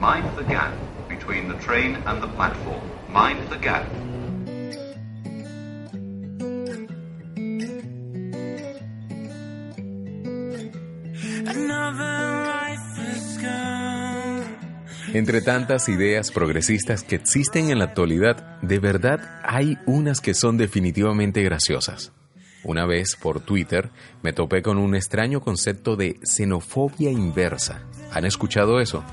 Mind 0.00 0.24
the 0.36 0.44
gap 0.44 0.72
between 1.08 1.48
the 1.48 1.54
train 1.64 1.96
and 2.06 2.20
the 2.22 2.28
platform. 2.28 2.82
Mind 3.08 3.38
the 3.50 3.58
gap. 3.58 3.86
Entre 15.14 15.42
tantas 15.42 15.88
ideas 15.88 16.32
progresistas 16.32 17.04
que 17.04 17.14
existen 17.14 17.70
en 17.70 17.78
la 17.78 17.84
actualidad, 17.84 18.60
de 18.62 18.80
verdad 18.80 19.40
hay 19.44 19.78
unas 19.86 20.20
que 20.20 20.34
son 20.34 20.56
definitivamente 20.56 21.40
graciosas. 21.42 22.12
Una 22.64 22.84
vez 22.84 23.14
por 23.14 23.40
Twitter 23.40 23.90
me 24.22 24.32
topé 24.32 24.60
con 24.60 24.76
un 24.76 24.96
extraño 24.96 25.40
concepto 25.40 25.94
de 25.94 26.18
xenofobia 26.24 27.12
inversa. 27.12 27.86
¿Han 28.10 28.24
escuchado 28.24 28.80
eso? 28.80 29.04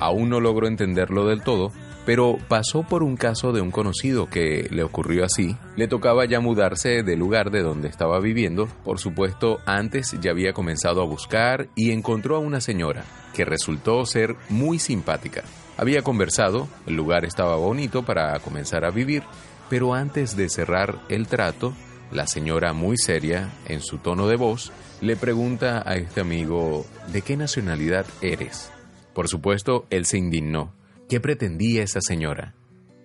Aún 0.00 0.28
no 0.28 0.40
logro 0.40 0.66
entenderlo 0.66 1.26
del 1.26 1.42
todo, 1.42 1.72
pero 2.04 2.38
pasó 2.48 2.82
por 2.82 3.02
un 3.02 3.16
caso 3.16 3.52
de 3.52 3.60
un 3.60 3.70
conocido 3.70 4.28
que 4.28 4.68
le 4.70 4.82
ocurrió 4.82 5.24
así. 5.24 5.56
Le 5.76 5.88
tocaba 5.88 6.24
ya 6.26 6.40
mudarse 6.40 7.02
del 7.02 7.18
lugar 7.18 7.50
de 7.50 7.62
donde 7.62 7.88
estaba 7.88 8.20
viviendo. 8.20 8.68
Por 8.84 8.98
supuesto, 8.98 9.58
antes 9.66 10.16
ya 10.20 10.30
había 10.30 10.52
comenzado 10.52 11.02
a 11.02 11.06
buscar 11.06 11.68
y 11.74 11.92
encontró 11.92 12.36
a 12.36 12.40
una 12.40 12.60
señora 12.60 13.04
que 13.32 13.44
resultó 13.44 14.04
ser 14.06 14.36
muy 14.48 14.78
simpática. 14.78 15.42
Había 15.76 16.02
conversado, 16.02 16.68
el 16.86 16.94
lugar 16.94 17.24
estaba 17.24 17.56
bonito 17.56 18.04
para 18.04 18.38
comenzar 18.40 18.84
a 18.84 18.90
vivir, 18.90 19.24
pero 19.68 19.94
antes 19.94 20.36
de 20.36 20.48
cerrar 20.48 21.00
el 21.08 21.26
trato, 21.26 21.72
la 22.12 22.26
señora 22.26 22.72
muy 22.72 22.96
seria, 22.96 23.50
en 23.66 23.80
su 23.80 23.98
tono 23.98 24.28
de 24.28 24.36
voz, 24.36 24.72
le 25.00 25.16
pregunta 25.16 25.82
a 25.84 25.96
este 25.96 26.20
amigo, 26.20 26.86
¿de 27.08 27.22
qué 27.22 27.36
nacionalidad 27.36 28.06
eres? 28.22 28.70
Por 29.14 29.28
supuesto, 29.28 29.86
él 29.90 30.06
se 30.06 30.18
indignó. 30.18 30.74
¿Qué 31.08 31.20
pretendía 31.20 31.82
esa 31.82 32.00
señora? 32.00 32.54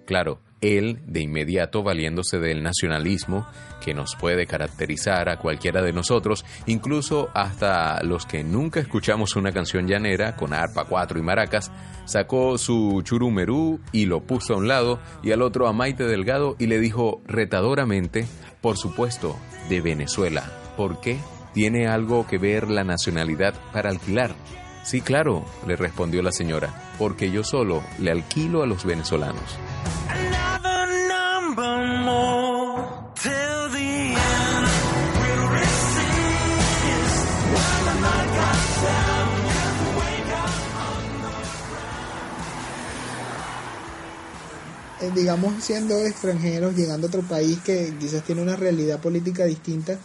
Claro, 0.06 0.40
él, 0.62 1.00
de 1.06 1.22
inmediato 1.22 1.84
valiéndose 1.84 2.40
del 2.40 2.64
nacionalismo 2.64 3.48
que 3.84 3.94
nos 3.94 4.16
puede 4.16 4.46
caracterizar 4.46 5.30
a 5.30 5.38
cualquiera 5.38 5.82
de 5.82 5.94
nosotros, 5.94 6.46
incluso 6.66 7.30
hasta 7.34 8.02
los 8.04 8.26
que 8.26 8.44
nunca 8.44 8.80
escuchamos 8.80 9.36
una 9.36 9.52
canción 9.52 9.88
llanera 9.88 10.36
con 10.36 10.54
arpa, 10.54 10.86
cuatro 10.86 11.20
y 11.20 11.22
maracas, 11.22 11.72
sacó 12.06 12.58
su 12.58 13.02
churumerú 13.04 13.80
y 13.92 14.06
lo 14.06 14.22
puso 14.22 14.54
a 14.54 14.58
un 14.58 14.68
lado 14.68 15.00
y 15.24 15.32
al 15.32 15.42
otro 15.42 15.68
a 15.68 15.74
Maite 15.74 16.06
Delgado 16.06 16.56
y 16.60 16.68
le 16.68 16.80
dijo 16.80 17.22
retadoramente, 17.26 18.26
por 18.62 18.78
supuesto, 18.78 19.38
de 19.70 19.82
Venezuela. 19.82 20.52
¿Por 20.76 21.00
qué? 21.00 21.20
¿Tiene 21.54 21.88
algo 21.88 22.28
que 22.28 22.38
ver 22.38 22.70
la 22.70 22.84
nacionalidad 22.84 23.54
para 23.72 23.90
alquilar? 23.90 24.36
Sí, 24.84 25.02
claro, 25.02 25.46
le 25.68 25.76
respondió 25.76 26.22
la 26.22 26.32
señora, 26.32 26.74
porque 26.98 27.32
yo 27.32 27.44
solo 27.44 27.84
le 28.00 28.12
alquilo 28.12 28.64
a 28.64 28.68
los 28.68 28.86
venezolanos. 28.86 29.58
Eh, 45.02 45.12
digamos, 45.16 45.64
siendo 45.64 45.98
extranjeros, 46.06 46.76
llegando 46.76 47.08
a 47.08 47.10
otro 47.10 47.22
país 47.22 47.60
que 47.60 47.94
quizás 47.98 48.22
tiene 48.24 48.42
una 48.42 48.58
realidad 48.58 49.00
política 49.00 49.46
distinta 49.46 49.98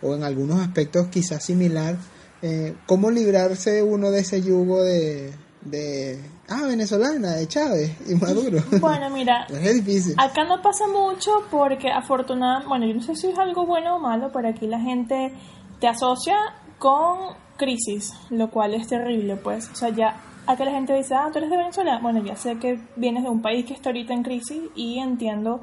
o 0.00 0.14
en 0.14 0.22
algunos 0.22 0.60
aspectos 0.60 1.08
quizás 1.08 1.44
similar, 1.44 1.96
eh, 2.42 2.74
¿cómo 2.86 3.10
librarse 3.10 3.82
uno 3.82 4.10
de 4.10 4.20
ese 4.20 4.42
yugo 4.42 4.82
de, 4.82 5.32
de 5.62 6.20
ah, 6.48 6.66
venezolana, 6.66 7.36
de 7.36 7.48
Chávez 7.48 7.96
y 8.08 8.14
Maduro? 8.14 8.62
Bueno, 8.80 9.10
mira, 9.10 9.46
es 9.50 9.84
difícil. 9.84 10.14
acá 10.18 10.44
no 10.44 10.62
pasa 10.62 10.86
mucho 10.86 11.30
porque 11.50 11.90
afortunadamente, 11.90 12.68
bueno, 12.68 12.86
yo 12.86 12.94
no 12.94 13.02
sé 13.02 13.16
si 13.16 13.28
es 13.28 13.38
algo 13.38 13.66
bueno 13.66 13.96
o 13.96 13.98
malo, 13.98 14.30
pero 14.32 14.48
aquí 14.48 14.66
la 14.66 14.80
gente 14.80 15.32
te 15.80 15.88
asocia 15.88 16.36
con 16.78 17.36
crisis, 17.56 18.14
lo 18.30 18.50
cual 18.50 18.74
es 18.74 18.86
terrible, 18.86 19.36
pues, 19.36 19.68
o 19.70 19.74
sea, 19.74 19.88
ya 19.90 20.20
acá 20.46 20.64
la 20.64 20.70
gente 20.70 20.94
dice, 20.94 21.14
ah, 21.14 21.28
tú 21.30 21.38
eres 21.38 21.50
de 21.50 21.56
Venezuela, 21.56 21.98
bueno, 22.00 22.24
ya 22.24 22.36
sé 22.36 22.56
que 22.58 22.80
vienes 22.96 23.24
de 23.24 23.30
un 23.30 23.42
país 23.42 23.66
que 23.66 23.74
está 23.74 23.90
ahorita 23.90 24.14
en 24.14 24.22
crisis 24.22 24.62
y 24.74 24.98
entiendo 24.98 25.62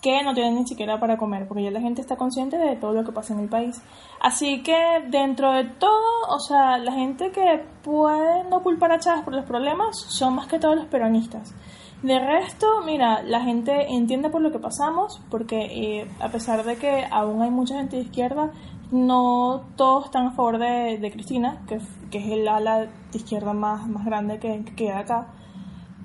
que 0.00 0.22
no 0.22 0.34
tienen 0.34 0.56
ni 0.56 0.66
siquiera 0.66 1.00
para 1.00 1.16
comer, 1.16 1.48
porque 1.48 1.64
ya 1.64 1.70
la 1.70 1.80
gente 1.80 2.00
está 2.00 2.16
consciente 2.16 2.58
de 2.58 2.76
todo 2.76 2.92
lo 2.92 3.04
que 3.04 3.12
pasa 3.12 3.34
en 3.34 3.40
el 3.40 3.48
país. 3.48 3.82
Así 4.20 4.62
que 4.62 5.02
dentro 5.08 5.52
de 5.52 5.64
todo, 5.64 6.28
o 6.28 6.38
sea, 6.38 6.78
la 6.78 6.92
gente 6.92 7.30
que 7.32 7.64
puede 7.82 8.44
no 8.44 8.62
culpar 8.62 8.92
a 8.92 8.98
Chávez 8.98 9.24
por 9.24 9.34
los 9.34 9.44
problemas 9.44 9.96
son 10.08 10.34
más 10.34 10.46
que 10.46 10.58
todos 10.58 10.76
los 10.76 10.86
peronistas. 10.86 11.54
De 12.02 12.18
resto, 12.18 12.66
mira, 12.84 13.22
la 13.22 13.40
gente 13.40 13.72
entiende 13.88 14.28
por 14.28 14.42
lo 14.42 14.52
que 14.52 14.58
pasamos, 14.58 15.20
porque 15.30 15.64
eh, 15.64 16.10
a 16.20 16.28
pesar 16.28 16.62
de 16.62 16.76
que 16.76 17.06
aún 17.10 17.40
hay 17.42 17.50
mucha 17.50 17.76
gente 17.76 17.96
de 17.96 18.02
izquierda, 18.02 18.52
no 18.92 19.64
todos 19.76 20.04
están 20.04 20.26
a 20.26 20.32
favor 20.32 20.58
de, 20.58 20.98
de 20.98 21.10
Cristina, 21.10 21.62
que, 21.66 21.80
que, 22.10 22.18
es 22.18 22.26
el 22.26 22.46
ala 22.46 22.80
de 22.80 22.90
izquierda 23.12 23.54
más, 23.54 23.88
más 23.88 24.04
grande 24.04 24.38
que, 24.38 24.62
que 24.64 24.74
queda 24.74 25.00
acá. 25.00 25.28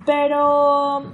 Pero 0.05 1.13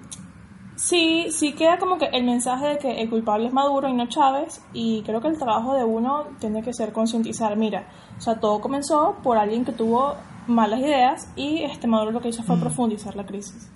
Sí, 0.78 1.30
sí 1.32 1.54
queda 1.54 1.80
como 1.80 1.98
que 1.98 2.06
el 2.06 2.24
mensaje 2.24 2.68
de 2.68 2.78
que 2.78 3.02
el 3.02 3.10
culpable 3.10 3.48
es 3.48 3.54
Maduro 3.54 3.88
y 3.88 3.94
no 3.94 4.06
Chávez 4.06 4.64
y 4.74 5.02
creo 5.02 5.20
que 5.22 5.28
el 5.28 5.40
trabajo 5.40 5.74
de 5.74 5.84
uno 5.84 6.26
tiene 6.40 6.62
que 6.62 6.72
ser 6.72 6.94
concientizar, 6.94 7.58
mira, 7.58 7.88
o 8.16 8.22
sea, 8.22 8.40
todo 8.40 8.62
comenzó 8.62 9.16
por 9.24 9.40
alguien 9.40 9.66
que 9.66 9.72
tuvo 9.72 10.14
malas 10.46 10.80
ideas 10.82 11.34
y 11.36 11.64
este 11.64 11.88
Maduro 11.88 12.12
lo 12.12 12.22
que 12.22 12.30
hizo 12.30 12.44
fue 12.44 12.58
profundizar 12.58 13.16
la 13.16 13.26
crisis. 13.26 13.72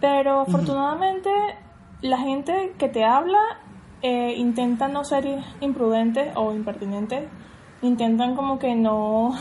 Pero 0.00 0.40
afortunadamente 0.40 1.30
la 2.02 2.18
gente 2.18 2.74
que 2.78 2.88
te 2.88 3.04
habla 3.04 3.38
eh, 4.02 4.34
intenta 4.36 4.88
no 4.88 5.04
ser 5.04 5.40
imprudente 5.60 6.32
o 6.34 6.52
impertinente, 6.52 7.28
intentan 7.80 8.34
como 8.34 8.58
que 8.58 8.74
no... 8.74 9.36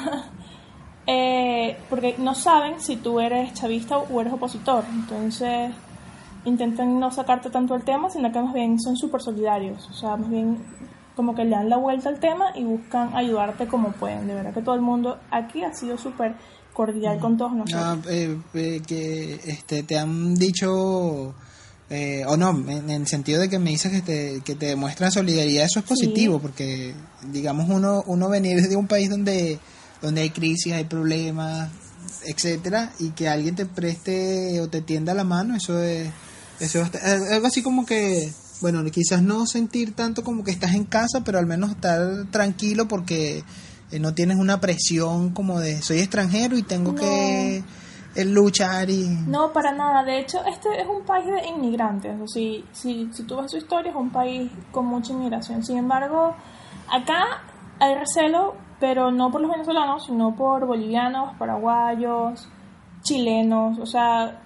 eh, 1.07 1.75
porque 1.89 2.17
no 2.19 2.35
saben 2.35 2.79
si 2.79 2.97
tú 2.97 3.19
eres 3.19 3.51
chavista 3.55 3.97
o 3.97 4.21
eres 4.21 4.31
opositor, 4.31 4.83
entonces 4.93 5.71
intentan 6.45 6.99
no 6.99 7.11
sacarte 7.11 7.49
tanto 7.49 7.75
el 7.75 7.83
tema, 7.83 8.09
sino 8.09 8.31
que 8.31 8.39
más 8.39 8.53
bien 8.53 8.79
son 8.79 8.95
súper 8.95 9.21
solidarios, 9.21 9.87
o 9.89 9.93
sea, 9.93 10.17
más 10.17 10.29
bien 10.29 10.57
como 11.15 11.35
que 11.35 11.43
le 11.43 11.51
dan 11.51 11.69
la 11.69 11.77
vuelta 11.77 12.09
al 12.09 12.19
tema 12.19 12.45
y 12.55 12.63
buscan 12.63 13.15
ayudarte 13.15 13.67
como 13.67 13.91
pueden. 13.91 14.27
De 14.27 14.35
verdad 14.35 14.53
que 14.53 14.61
todo 14.61 14.75
el 14.75 14.81
mundo 14.81 15.19
aquí 15.29 15.63
ha 15.63 15.73
sido 15.73 15.97
súper 15.97 16.35
cordial 16.73 17.19
con 17.19 17.37
todos 17.37 17.53
nosotros. 17.53 17.83
Ah, 17.83 17.97
eh, 18.09 18.37
eh, 18.53 18.81
que 18.85 19.39
este, 19.45 19.83
te 19.83 19.97
han 19.97 20.33
dicho, 20.35 21.33
eh, 21.89 22.23
o 22.27 22.35
no, 22.35 22.49
en, 22.49 22.89
el 22.89 23.07
sentido 23.07 23.41
de 23.41 23.49
que 23.49 23.59
me 23.59 23.69
dices 23.69 23.91
que 23.91 24.01
te, 24.01 24.41
que 24.43 24.55
te 24.55 24.67
demuestran 24.67 25.11
solidaridad, 25.11 25.65
eso 25.65 25.79
es 25.79 25.85
positivo, 25.85 26.39
porque 26.39 26.93
digamos 27.31 27.69
uno, 27.69 28.03
uno 28.07 28.29
venir 28.29 28.67
de 28.67 28.75
un 28.75 28.87
país 28.87 29.09
donde, 29.09 29.59
donde 30.01 30.21
hay 30.21 30.31
crisis, 30.31 30.73
hay 30.73 30.85
problemas, 30.85 31.69
etcétera, 32.25 32.91
y 32.99 33.11
que 33.11 33.29
alguien 33.29 33.55
te 33.55 33.67
preste 33.67 34.59
o 34.61 34.67
te 34.67 34.81
tienda 34.81 35.13
la 35.13 35.23
mano, 35.23 35.55
eso 35.55 35.81
es 35.81 36.09
eso 36.63 36.81
es 36.81 37.31
algo 37.31 37.47
así 37.47 37.61
como 37.61 37.85
que, 37.85 38.31
bueno, 38.61 38.83
quizás 38.85 39.21
no 39.21 39.45
sentir 39.45 39.93
tanto 39.93 40.23
como 40.23 40.43
que 40.43 40.51
estás 40.51 40.73
en 40.73 40.85
casa, 40.85 41.21
pero 41.23 41.39
al 41.39 41.45
menos 41.45 41.71
estar 41.71 42.25
tranquilo 42.31 42.87
porque 42.87 43.43
eh, 43.91 43.99
no 43.99 44.13
tienes 44.13 44.37
una 44.37 44.59
presión 44.59 45.31
como 45.31 45.59
de 45.59 45.81
soy 45.81 45.99
extranjero 45.99 46.57
y 46.57 46.63
tengo 46.63 46.95
que 46.95 47.63
eh, 48.15 48.25
luchar 48.25 48.89
y... 48.89 49.07
No, 49.27 49.51
para 49.51 49.71
nada. 49.71 50.03
De 50.03 50.19
hecho, 50.19 50.43
este 50.45 50.81
es 50.81 50.87
un 50.87 51.03
país 51.03 51.25
de 51.25 51.47
inmigrantes. 51.47 52.19
O 52.21 52.27
si, 52.27 52.63
si, 52.71 53.09
si 53.11 53.23
tú 53.23 53.37
ves 53.37 53.51
su 53.51 53.57
historia, 53.57 53.91
es 53.91 53.95
un 53.95 54.11
país 54.11 54.51
con 54.71 54.85
mucha 54.85 55.13
inmigración. 55.13 55.63
Sin 55.63 55.77
embargo, 55.77 56.35
acá 56.91 57.43
hay 57.79 57.95
recelo, 57.95 58.55
pero 58.79 59.11
no 59.11 59.31
por 59.31 59.41
los 59.41 59.51
venezolanos, 59.51 60.05
sino 60.05 60.35
por 60.35 60.65
bolivianos, 60.65 61.35
paraguayos, 61.37 62.47
chilenos. 63.03 63.79
O 63.79 63.85
sea, 63.85 64.41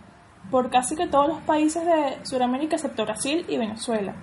por 0.52 0.70
casi 0.70 0.96
que 0.96 1.08
todos 1.08 1.28
los 1.28 1.40
países 1.42 1.86
de 1.86 2.26
Sudamérica 2.26 2.76
excepto 2.76 3.04
Brasil 3.04 3.46
y 3.48 3.58
Venezuela, 3.58 4.14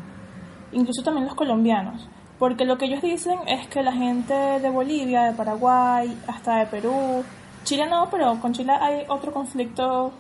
incluso 0.73 1.03
también 1.03 1.27
los 1.27 1.35
colombianos, 1.35 2.09
porque 2.39 2.65
lo 2.65 2.79
que 2.79 2.87
ellos 2.87 3.03
dicen 3.03 3.39
es 3.47 3.67
que 3.69 3.83
la 3.83 3.93
gente 3.93 4.35
de 4.35 4.71
Bolivia, 4.71 5.25
de 5.25 5.33
Paraguay, 5.33 6.17
hasta 6.27 6.57
de 6.57 6.67
Perú, 6.67 7.25
Chile 7.65 7.87
no, 7.89 8.09
pero 8.11 8.39
con 8.41 8.53
Chile 8.53 8.73
hay 8.73 9.05
otro 9.09 9.33
conflicto 9.33 10.13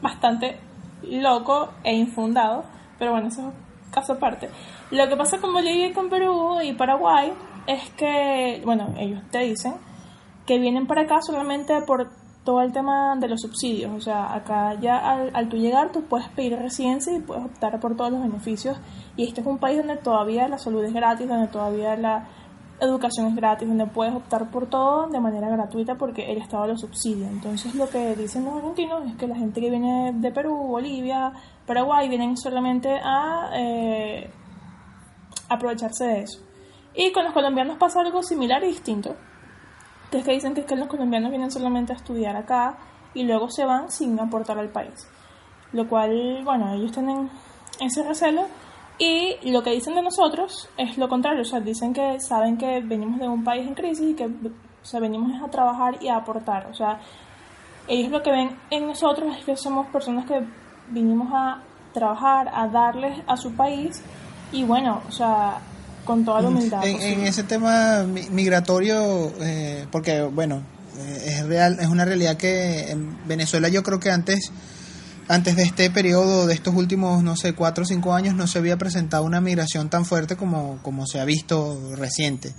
bastante 0.00 0.58
loco 1.02 1.70
e 1.82 1.94
infundado, 1.94 2.64
pero 2.98 3.12
bueno, 3.12 3.28
eso 3.28 3.48
es 3.48 3.90
caso 3.92 4.14
aparte. 4.14 4.48
Lo 4.90 5.08
que 5.08 5.16
pasa 5.16 5.40
con 5.40 5.52
Bolivia 5.52 5.88
y 5.88 5.92
con 5.92 6.08
Perú 6.08 6.60
y 6.62 6.72
Paraguay 6.74 7.32
es 7.66 7.90
que, 7.90 8.60
bueno, 8.64 8.94
ellos 8.98 9.20
te 9.30 9.40
dicen 9.40 9.74
que 10.46 10.58
vienen 10.58 10.86
para 10.86 11.02
acá 11.02 11.20
solamente 11.22 11.80
por 11.82 12.10
todo 12.44 12.60
el 12.60 12.72
tema 12.72 13.16
de 13.16 13.28
los 13.28 13.40
subsidios. 13.40 13.92
O 13.92 14.00
sea, 14.00 14.34
acá 14.34 14.74
ya 14.80 14.98
al, 14.98 15.30
al 15.34 15.48
tu 15.48 15.56
llegar 15.56 15.92
tú 15.92 16.02
puedes 16.02 16.28
pedir 16.28 16.58
residencia 16.58 17.14
y 17.14 17.20
puedes 17.20 17.44
optar 17.44 17.78
por 17.80 17.96
todos 17.96 18.12
los 18.12 18.22
beneficios. 18.22 18.78
Y 19.16 19.26
este 19.26 19.40
es 19.40 19.46
un 19.46 19.58
país 19.58 19.78
donde 19.78 19.96
todavía 19.96 20.48
la 20.48 20.58
salud 20.58 20.84
es 20.84 20.92
gratis, 20.92 21.28
donde 21.28 21.48
todavía 21.48 21.96
la 21.96 22.28
educación 22.80 23.28
es 23.28 23.36
gratis, 23.36 23.68
donde 23.68 23.86
puedes 23.86 24.14
optar 24.14 24.50
por 24.50 24.68
todo 24.68 25.06
de 25.06 25.20
manera 25.20 25.48
gratuita 25.48 25.94
porque 25.94 26.30
el 26.30 26.38
Estado 26.38 26.66
lo 26.66 26.76
subsidia. 26.76 27.28
Entonces 27.28 27.74
lo 27.74 27.88
que 27.88 28.16
dicen 28.16 28.44
los 28.44 28.56
argentinos 28.56 29.06
es 29.06 29.16
que 29.16 29.26
la 29.26 29.36
gente 29.36 29.60
que 29.60 29.70
viene 29.70 30.12
de 30.14 30.32
Perú, 30.32 30.56
Bolivia, 30.56 31.32
Paraguay, 31.66 32.08
vienen 32.08 32.36
solamente 32.36 32.90
a 33.02 33.50
eh, 33.54 34.30
aprovecharse 35.48 36.04
de 36.04 36.20
eso. 36.22 36.40
Y 36.94 37.12
con 37.12 37.24
los 37.24 37.32
colombianos 37.32 37.78
pasa 37.78 38.00
algo 38.00 38.22
similar 38.22 38.62
y 38.64 38.68
distinto. 38.68 39.14
Que 40.12 40.18
es 40.18 40.24
que 40.24 40.32
dicen 40.32 40.54
que, 40.54 40.60
es 40.60 40.66
que 40.66 40.76
los 40.76 40.86
colombianos 40.86 41.30
vienen 41.30 41.50
solamente 41.50 41.92
a 41.92 41.96
estudiar 41.96 42.36
acá 42.36 42.76
y 43.14 43.24
luego 43.24 43.50
se 43.50 43.64
van 43.64 43.90
sin 43.90 44.20
aportar 44.20 44.58
al 44.58 44.68
país. 44.68 45.08
Lo 45.72 45.88
cual, 45.88 46.42
bueno, 46.44 46.72
ellos 46.74 46.92
tienen 46.92 47.28
ese 47.80 48.04
recelo 48.04 48.46
y 48.98 49.50
lo 49.50 49.62
que 49.62 49.70
dicen 49.70 49.94
de 49.94 50.02
nosotros 50.02 50.68
es 50.76 50.96
lo 50.98 51.08
contrario, 51.08 51.42
o 51.42 51.44
sea, 51.44 51.60
dicen 51.60 51.92
que 51.92 52.20
saben 52.20 52.56
que 52.56 52.80
venimos 52.80 53.18
de 53.18 53.26
un 53.26 53.42
país 53.42 53.66
en 53.66 53.74
crisis 53.74 54.10
y 54.10 54.14
que 54.14 54.26
o 54.26 54.84
sea, 54.84 55.00
venimos 55.00 55.42
a 55.42 55.48
trabajar 55.48 55.96
y 56.00 56.08
a 56.08 56.16
aportar. 56.16 56.66
O 56.70 56.74
sea, 56.74 57.00
ellos 57.88 58.10
lo 58.10 58.22
que 58.22 58.30
ven 58.30 58.56
en 58.70 58.86
nosotros 58.86 59.36
es 59.36 59.44
que 59.44 59.56
somos 59.56 59.86
personas 59.88 60.26
que 60.26 60.44
vinimos 60.88 61.32
a 61.32 61.62
trabajar, 61.92 62.50
a 62.52 62.68
darles 62.68 63.18
a 63.26 63.36
su 63.36 63.54
país 63.54 64.02
y 64.50 64.64
bueno, 64.64 65.00
o 65.08 65.12
sea, 65.12 65.58
con 66.04 66.24
toda 66.24 66.42
la 66.42 66.48
humildad. 66.48 66.84
En, 66.86 67.00
en 67.00 67.26
ese 67.26 67.42
tema 67.44 68.02
mi- 68.04 68.28
migratorio, 68.30 69.32
eh, 69.40 69.86
porque 69.90 70.22
bueno, 70.22 70.62
eh, 70.98 71.34
es 71.38 71.46
real, 71.46 71.78
es 71.80 71.88
una 71.88 72.04
realidad 72.04 72.36
que 72.36 72.90
en 72.90 73.16
Venezuela 73.26 73.68
yo 73.68 73.82
creo 73.82 74.00
que 74.00 74.10
antes, 74.10 74.50
antes 75.28 75.56
de 75.56 75.62
este 75.62 75.90
periodo, 75.90 76.46
de 76.46 76.54
estos 76.54 76.74
últimos, 76.74 77.22
no 77.22 77.36
sé, 77.36 77.54
cuatro 77.54 77.84
o 77.84 77.86
cinco 77.86 78.14
años, 78.14 78.34
no 78.34 78.46
se 78.46 78.58
había 78.58 78.76
presentado 78.76 79.24
una 79.24 79.40
migración 79.40 79.88
tan 79.88 80.04
fuerte 80.04 80.36
como, 80.36 80.78
como 80.82 81.06
se 81.06 81.20
ha 81.20 81.24
visto 81.24 81.78
reciente. 81.96 82.54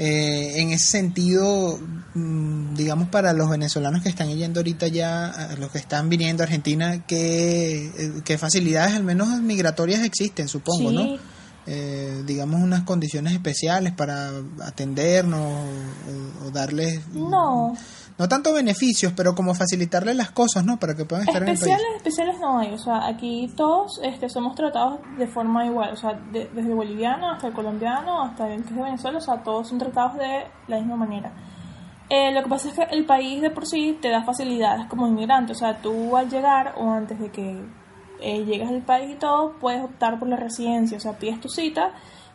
Eh, 0.00 0.60
en 0.60 0.70
ese 0.70 0.86
sentido, 0.86 1.76
mm, 2.14 2.74
digamos, 2.76 3.08
para 3.08 3.32
los 3.32 3.50
venezolanos 3.50 4.00
que 4.02 4.08
están 4.08 4.28
yendo 4.28 4.60
ahorita 4.60 4.86
ya, 4.86 5.56
los 5.58 5.70
que 5.72 5.78
están 5.78 6.08
viniendo 6.08 6.42
a 6.42 6.46
Argentina, 6.46 7.04
¿qué, 7.06 7.86
eh, 7.98 8.12
qué 8.24 8.38
facilidades, 8.38 8.94
al 8.94 9.02
menos 9.02 9.40
migratorias, 9.40 10.02
existen, 10.04 10.46
supongo, 10.46 10.90
Sí. 10.90 10.94
¿no? 10.94 11.37
Eh, 11.70 12.22
digamos, 12.24 12.60
unas 12.62 12.82
condiciones 12.84 13.34
especiales 13.34 13.92
para 13.92 14.30
atendernos 14.64 15.40
o, 15.40 16.46
o 16.46 16.50
darles, 16.50 17.06
No, 17.14 17.74
no 18.16 18.28
tanto 18.28 18.52
beneficios, 18.54 19.12
pero 19.14 19.34
como 19.34 19.54
facilitarles 19.54 20.16
las 20.16 20.30
cosas, 20.30 20.64
¿no? 20.64 20.78
Para 20.78 20.94
que 20.96 21.04
puedan 21.04 21.28
estar 21.28 21.42
especiales, 21.42 21.82
en 21.82 21.86
el 21.86 21.92
país. 21.92 21.96
especiales 22.06 22.40
no 22.40 22.58
hay, 22.58 22.72
o 22.72 22.78
sea, 22.78 23.06
aquí 23.06 23.52
todos 23.56 24.00
este, 24.02 24.28
somos 24.28 24.54
tratados 24.54 25.00
de 25.18 25.26
forma 25.26 25.66
igual, 25.66 25.92
o 25.92 25.96
sea, 25.96 26.14
de- 26.32 26.48
desde 26.54 26.70
el 26.70 26.74
boliviano 26.74 27.30
hasta 27.30 27.48
el 27.48 27.52
colombiano, 27.52 28.22
hasta 28.22 28.48
el 28.52 28.62
que 28.64 28.70
es 28.70 28.76
de 28.76 28.82
Venezuela, 28.82 29.18
o 29.18 29.20
sea, 29.20 29.42
todos 29.42 29.68
son 29.68 29.78
tratados 29.78 30.14
de 30.16 30.44
la 30.68 30.78
misma 30.78 30.96
manera. 30.96 31.32
Eh, 32.10 32.32
lo 32.32 32.42
que 32.42 32.48
pasa 32.48 32.68
es 32.68 32.74
que 32.74 32.82
el 32.96 33.04
país 33.04 33.42
de 33.42 33.50
por 33.50 33.66
sí 33.66 33.98
te 34.00 34.08
da 34.08 34.24
facilidades 34.24 34.86
como 34.88 35.06
inmigrante, 35.06 35.52
o 35.52 35.54
sea, 35.54 35.76
tú 35.82 36.16
al 36.16 36.30
llegar 36.30 36.72
o 36.78 36.90
antes 36.90 37.18
de 37.20 37.30
que 37.30 37.62
eh, 38.20 38.44
llegues 38.44 38.68
al 38.68 38.82
país 38.82 39.12
y 39.12 39.14
todo, 39.14 39.54
puedes 39.60 39.82
optar 39.84 40.18
por 40.18 40.28
la 40.28 40.36
residencia, 40.36 40.96
o 40.96 41.00
sea, 41.00 41.18
pides 41.18 41.40
tu 41.40 41.48
cita 41.48 41.92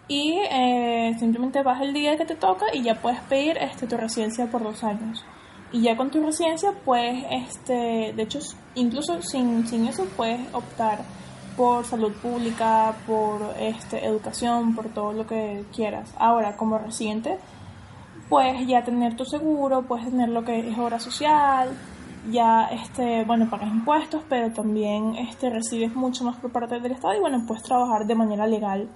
y 0.07 0.37
eh, 0.51 1.15
simplemente 1.19 1.63
vas 1.63 1.81
el 1.81 1.93
día 1.93 2.17
que 2.17 2.25
te 2.25 2.35
toca 2.35 2.65
y 2.73 2.83
ya 2.83 3.01
puedes 3.01 3.19
pedir 3.21 3.57
este, 3.57 3.87
tu 3.87 3.97
residencia 3.97 4.49
por 4.49 4.63
dos 4.63 4.83
años. 4.83 5.23
Y 5.71 5.81
ya 5.81 5.97
con 5.97 6.11
tu 6.11 6.23
residencia, 6.23 6.71
pues, 6.85 7.23
este, 7.31 8.13
de 8.15 8.23
hecho, 8.23 8.39
incluso 8.75 9.21
sin, 9.21 9.65
sin 9.67 9.87
eso 9.87 10.05
puedes 10.15 10.39
optar 10.53 10.99
por 11.57 11.85
salud 11.85 12.11
pública, 12.13 12.93
por 13.07 13.55
este, 13.59 14.05
educación, 14.05 14.75
por 14.75 14.89
todo 14.89 15.13
lo 15.13 15.25
que 15.25 15.65
quieras. 15.73 16.13
Ahora, 16.17 16.57
como 16.57 16.77
residente, 16.77 17.37
puedes 18.29 18.67
ya 18.67 18.83
tener 18.83 19.15
tu 19.15 19.25
seguro, 19.25 19.83
puedes 19.83 20.05
tener 20.05 20.29
lo 20.29 20.43
que 20.43 20.59
es 20.59 20.77
obra 20.77 20.99
social, 20.99 21.69
ya 22.31 22.67
este, 22.67 23.23
bueno, 23.25 23.49
pagas 23.49 23.69
impuestos, 23.69 24.21
pero 24.29 24.51
también 24.53 25.15
este 25.15 25.49
recibes 25.49 25.95
mucho 25.95 26.23
más 26.23 26.37
por 26.37 26.51
parte 26.51 26.79
del 26.79 26.91
Estado 26.91 27.15
y 27.15 27.19
bueno, 27.19 27.43
puedes 27.47 27.63
trabajar 27.63 28.05
de 28.05 28.15
manera 28.15 28.47
legal 28.47 28.87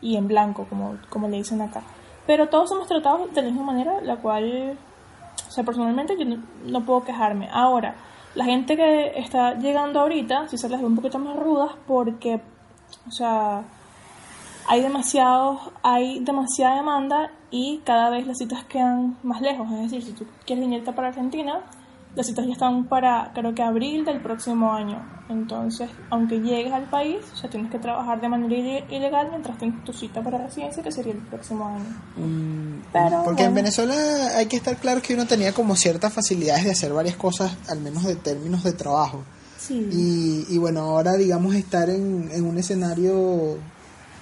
y 0.00 0.16
en 0.16 0.28
blanco, 0.28 0.66
como, 0.68 0.96
como 1.08 1.28
le 1.28 1.38
dicen 1.38 1.60
acá. 1.62 1.82
Pero 2.26 2.48
todos 2.48 2.68
somos 2.68 2.88
tratados 2.88 3.32
de 3.32 3.42
la 3.42 3.48
misma 3.48 3.64
manera, 3.64 4.00
la 4.02 4.16
cual, 4.16 4.76
o 5.48 5.50
sea, 5.50 5.64
personalmente 5.64 6.16
yo 6.18 6.24
no, 6.64 6.84
puedo 6.84 7.04
quejarme. 7.04 7.48
Ahora, 7.52 7.94
la 8.34 8.44
gente 8.44 8.76
que 8.76 9.18
está 9.18 9.54
llegando 9.54 10.00
ahorita, 10.00 10.48
si 10.48 10.58
se 10.58 10.68
las 10.68 10.80
ve 10.80 10.86
un 10.86 10.96
poquito 10.96 11.18
más 11.18 11.36
rudas, 11.36 11.72
porque, 11.86 12.40
o 13.06 13.10
sea, 13.10 13.62
hay 14.68 14.82
demasiados, 14.82 15.60
hay 15.82 16.18
demasiada 16.20 16.76
demanda 16.76 17.30
y 17.50 17.80
cada 17.84 18.10
vez 18.10 18.26
las 18.26 18.38
citas 18.38 18.64
quedan 18.64 19.16
más 19.22 19.40
lejos. 19.40 19.70
Es 19.70 19.90
decir, 19.90 20.02
si 20.02 20.12
tú 20.12 20.26
quieres 20.44 20.64
venirte 20.64 20.92
para 20.92 21.08
Argentina, 21.08 21.60
las 22.16 22.26
citas 22.26 22.46
ya 22.46 22.52
están 22.52 22.86
para, 22.88 23.30
creo 23.34 23.54
que 23.54 23.62
abril 23.62 24.04
del 24.04 24.20
próximo 24.20 24.72
año. 24.72 25.00
Entonces, 25.28 25.90
aunque 26.10 26.40
llegues 26.40 26.72
al 26.72 26.84
país, 26.88 27.18
sea, 27.34 27.50
tienes 27.50 27.70
que 27.70 27.78
trabajar 27.78 28.20
de 28.20 28.28
manera 28.28 28.54
ile- 28.54 28.84
ilegal 28.90 29.28
mientras 29.30 29.58
tienes 29.58 29.84
tu 29.84 29.92
cita 29.92 30.22
para 30.22 30.38
residencia, 30.38 30.82
que 30.82 30.90
sería 30.92 31.12
el 31.12 31.18
próximo 31.18 31.66
año. 31.66 31.84
Pero, 32.92 33.20
Mm, 33.20 33.24
Porque 33.24 33.44
en. 33.44 33.54
Venezuela 33.54 33.94
hay 34.36 34.46
que 34.46 34.56
estar 34.56 34.76
claro 34.76 35.02
que 35.02 35.14
uno 35.14 35.26
tenía 35.26 35.52
como 35.52 35.76
ciertas 35.76 36.12
facilidades 36.12 36.64
de 36.64 36.70
hacer 36.70 36.92
varias 36.92 37.16
cosas, 37.16 37.56
al 37.68 37.80
menos 37.80 38.04
de 38.04 38.16
términos 38.16 38.62
de 38.64 38.72
trabajo. 38.72 39.22
Sí. 39.58 39.88
Y, 39.92 40.54
y 40.54 40.58
bueno, 40.58 40.80
ahora 40.82 41.14
digamos 41.14 41.54
estar 41.54 41.90
en, 41.90 42.30
en 42.32 42.44
un 42.46 42.56
escenario, 42.56 43.56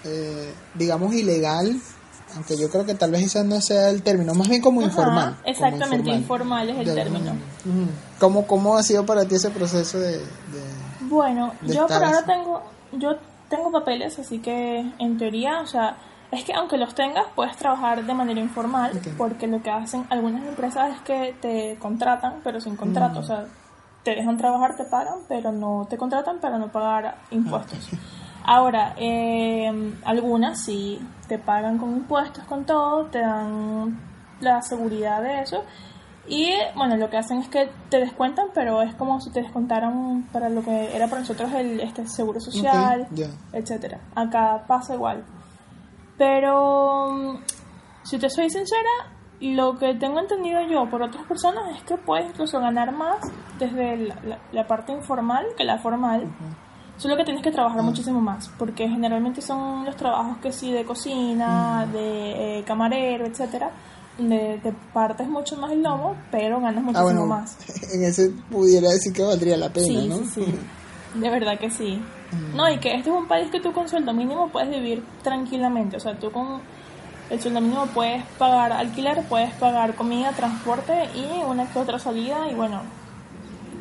eh, 0.04 0.52
digamos, 0.74 1.14
ilegal, 1.14 1.78
aunque 2.34 2.56
yo 2.56 2.68
creo 2.70 2.84
que 2.84 2.94
tal 2.94 3.10
vez 3.10 3.22
ese 3.22 3.44
no 3.44 3.60
sea 3.60 3.90
el 3.90 4.02
término, 4.02 4.34
más 4.34 4.48
bien 4.48 4.60
como 4.62 4.80
Ajá, 4.80 4.88
informal. 4.90 5.36
como 5.36 5.48
exactamente, 5.48 6.10
informal 6.10 6.68
es 6.70 6.78
el 6.78 6.86
de 6.86 6.94
término. 6.94 7.30
Ujú. 7.32 7.86
¿Cómo, 8.18 8.46
¿Cómo 8.46 8.76
ha 8.76 8.82
sido 8.82 9.04
para 9.06 9.24
ti 9.24 9.34
ese 9.36 9.50
proceso 9.50 9.98
de...? 9.98 10.18
de- 10.18 10.24
Bueno, 11.02 11.52
de 11.62 11.74
yo 11.74 11.82
por 11.86 11.92
ahora 11.92 12.18
así. 12.18 12.26
tengo, 12.26 12.62
yo 12.92 13.16
tengo 13.48 13.70
papeles, 13.70 14.18
así 14.18 14.38
que 14.40 14.84
en 14.98 15.18
teoría, 15.18 15.60
o 15.60 15.66
sea, 15.66 15.96
es 16.30 16.44
que 16.44 16.52
aunque 16.54 16.76
los 16.78 16.94
tengas, 16.94 17.26
puedes 17.36 17.56
trabajar 17.56 18.04
de 18.04 18.14
manera 18.14 18.40
informal, 18.40 19.00
porque 19.16 19.46
lo 19.46 19.62
que 19.62 19.70
hacen 19.70 20.06
algunas 20.10 20.44
empresas 20.46 20.94
es 20.96 21.00
que 21.02 21.34
te 21.40 21.76
contratan, 21.78 22.40
pero 22.42 22.60
sin 22.60 22.74
contrato, 22.76 23.20
Mm. 23.20 23.22
o 23.22 23.26
sea, 23.26 23.44
te 24.02 24.14
dejan 24.14 24.36
trabajar, 24.36 24.76
te 24.76 24.84
pagan, 24.84 25.20
pero 25.28 25.52
no 25.52 25.86
te 25.88 25.96
contratan 25.96 26.38
para 26.40 26.58
no 26.58 26.72
pagar 26.72 27.16
impuestos. 27.30 27.88
Ahora, 28.44 28.94
eh, 28.98 29.94
algunas 30.04 30.62
sí 30.64 31.00
te 31.28 31.38
pagan 31.38 31.78
con 31.78 31.92
impuestos, 31.96 32.44
con 32.44 32.64
todo, 32.64 33.06
te 33.06 33.20
dan 33.20 33.98
la 34.40 34.60
seguridad 34.62 35.22
de 35.22 35.40
eso. 35.40 35.64
Y 36.26 36.50
bueno, 36.76 36.96
lo 36.96 37.10
que 37.10 37.16
hacen 37.18 37.38
es 37.38 37.48
que 37.48 37.70
te 37.90 37.98
descuentan, 38.00 38.46
pero 38.54 38.80
es 38.82 38.94
como 38.94 39.20
si 39.20 39.30
te 39.30 39.42
descontaran 39.42 40.26
para 40.32 40.48
lo 40.48 40.62
que 40.62 40.94
era 40.96 41.06
para 41.08 41.20
nosotros 41.20 41.52
el 41.52 41.80
este 41.80 42.06
seguro 42.06 42.40
social, 42.40 43.02
Ok, 43.10 43.16
ya. 43.16 43.26
etcétera. 43.52 44.00
Acá 44.14 44.64
pasa 44.66 44.94
igual. 44.94 45.22
Pero 46.16 47.08
mm, 47.10 47.36
si 48.04 48.18
te 48.18 48.30
soy 48.30 48.48
sincera, 48.50 48.88
lo 49.40 49.76
que 49.78 49.94
tengo 49.94 50.20
entendido 50.20 50.60
yo 50.62 50.88
por 50.88 51.02
otras 51.02 51.24
personas 51.26 51.76
es 51.76 51.82
que 51.82 51.96
puedes 51.96 52.26
incluso 52.30 52.60
ganar 52.60 52.92
más 52.92 53.16
desde 53.58 53.96
la, 53.96 54.14
la- 54.24 54.38
la 54.52 54.66
parte 54.66 54.92
informal 54.92 55.44
que 55.56 55.64
la 55.64 55.78
formal. 55.78 56.28
Solo 56.96 57.16
que 57.16 57.24
tienes 57.24 57.42
que 57.42 57.50
trabajar 57.50 57.82
muchísimo 57.82 58.20
más, 58.20 58.48
porque 58.58 58.88
generalmente 58.88 59.40
son 59.42 59.84
los 59.84 59.96
trabajos 59.96 60.36
que 60.38 60.52
sí 60.52 60.70
de 60.72 60.84
cocina, 60.84 61.86
de 61.92 62.58
eh, 62.60 62.64
camarero, 62.64 63.26
etcétera, 63.26 63.70
donde 64.16 64.60
te 64.62 64.72
partes 64.92 65.28
mucho 65.28 65.56
más 65.56 65.72
el 65.72 65.82
lomo, 65.82 66.14
pero 66.30 66.60
ganas 66.60 66.78
Ah, 66.78 66.86
muchísimo 66.86 67.04
bueno, 67.04 67.26
más. 67.26 67.58
en 67.92 68.04
ese 68.04 68.30
pudiera 68.50 68.90
decir 68.90 69.12
que 69.12 69.22
valdría 69.24 69.56
la 69.56 69.70
pena, 69.70 69.86
Sí, 69.86 70.08
¿no? 70.08 70.16
sí, 70.18 70.24
sí. 70.34 70.54
De 71.18 71.30
verdad 71.30 71.58
que 71.58 71.70
sí. 71.70 72.00
No, 72.56 72.68
y 72.68 72.78
que 72.78 72.94
este 72.96 73.10
es 73.10 73.16
un 73.16 73.28
país 73.28 73.48
que 73.50 73.60
tú 73.60 73.72
con 73.72 73.88
sueldo 73.88 74.12
mínimo 74.12 74.48
puedes 74.48 74.68
vivir 74.70 75.04
tranquilamente. 75.22 75.96
O 75.96 76.00
sea, 76.00 76.18
tú 76.18 76.30
con 76.32 76.60
el 77.30 77.40
sueldo 77.40 77.60
mínimo 77.60 77.86
puedes 77.86 78.24
pagar 78.38 78.72
alquiler, 78.72 79.22
puedes 79.28 79.52
pagar 79.54 79.94
comida, 79.94 80.32
transporte 80.32 81.08
y 81.14 81.44
una 81.48 81.66
que 81.66 81.78
otra 81.78 81.98
salida 82.00 82.48
y 82.50 82.54
bueno, 82.54 82.80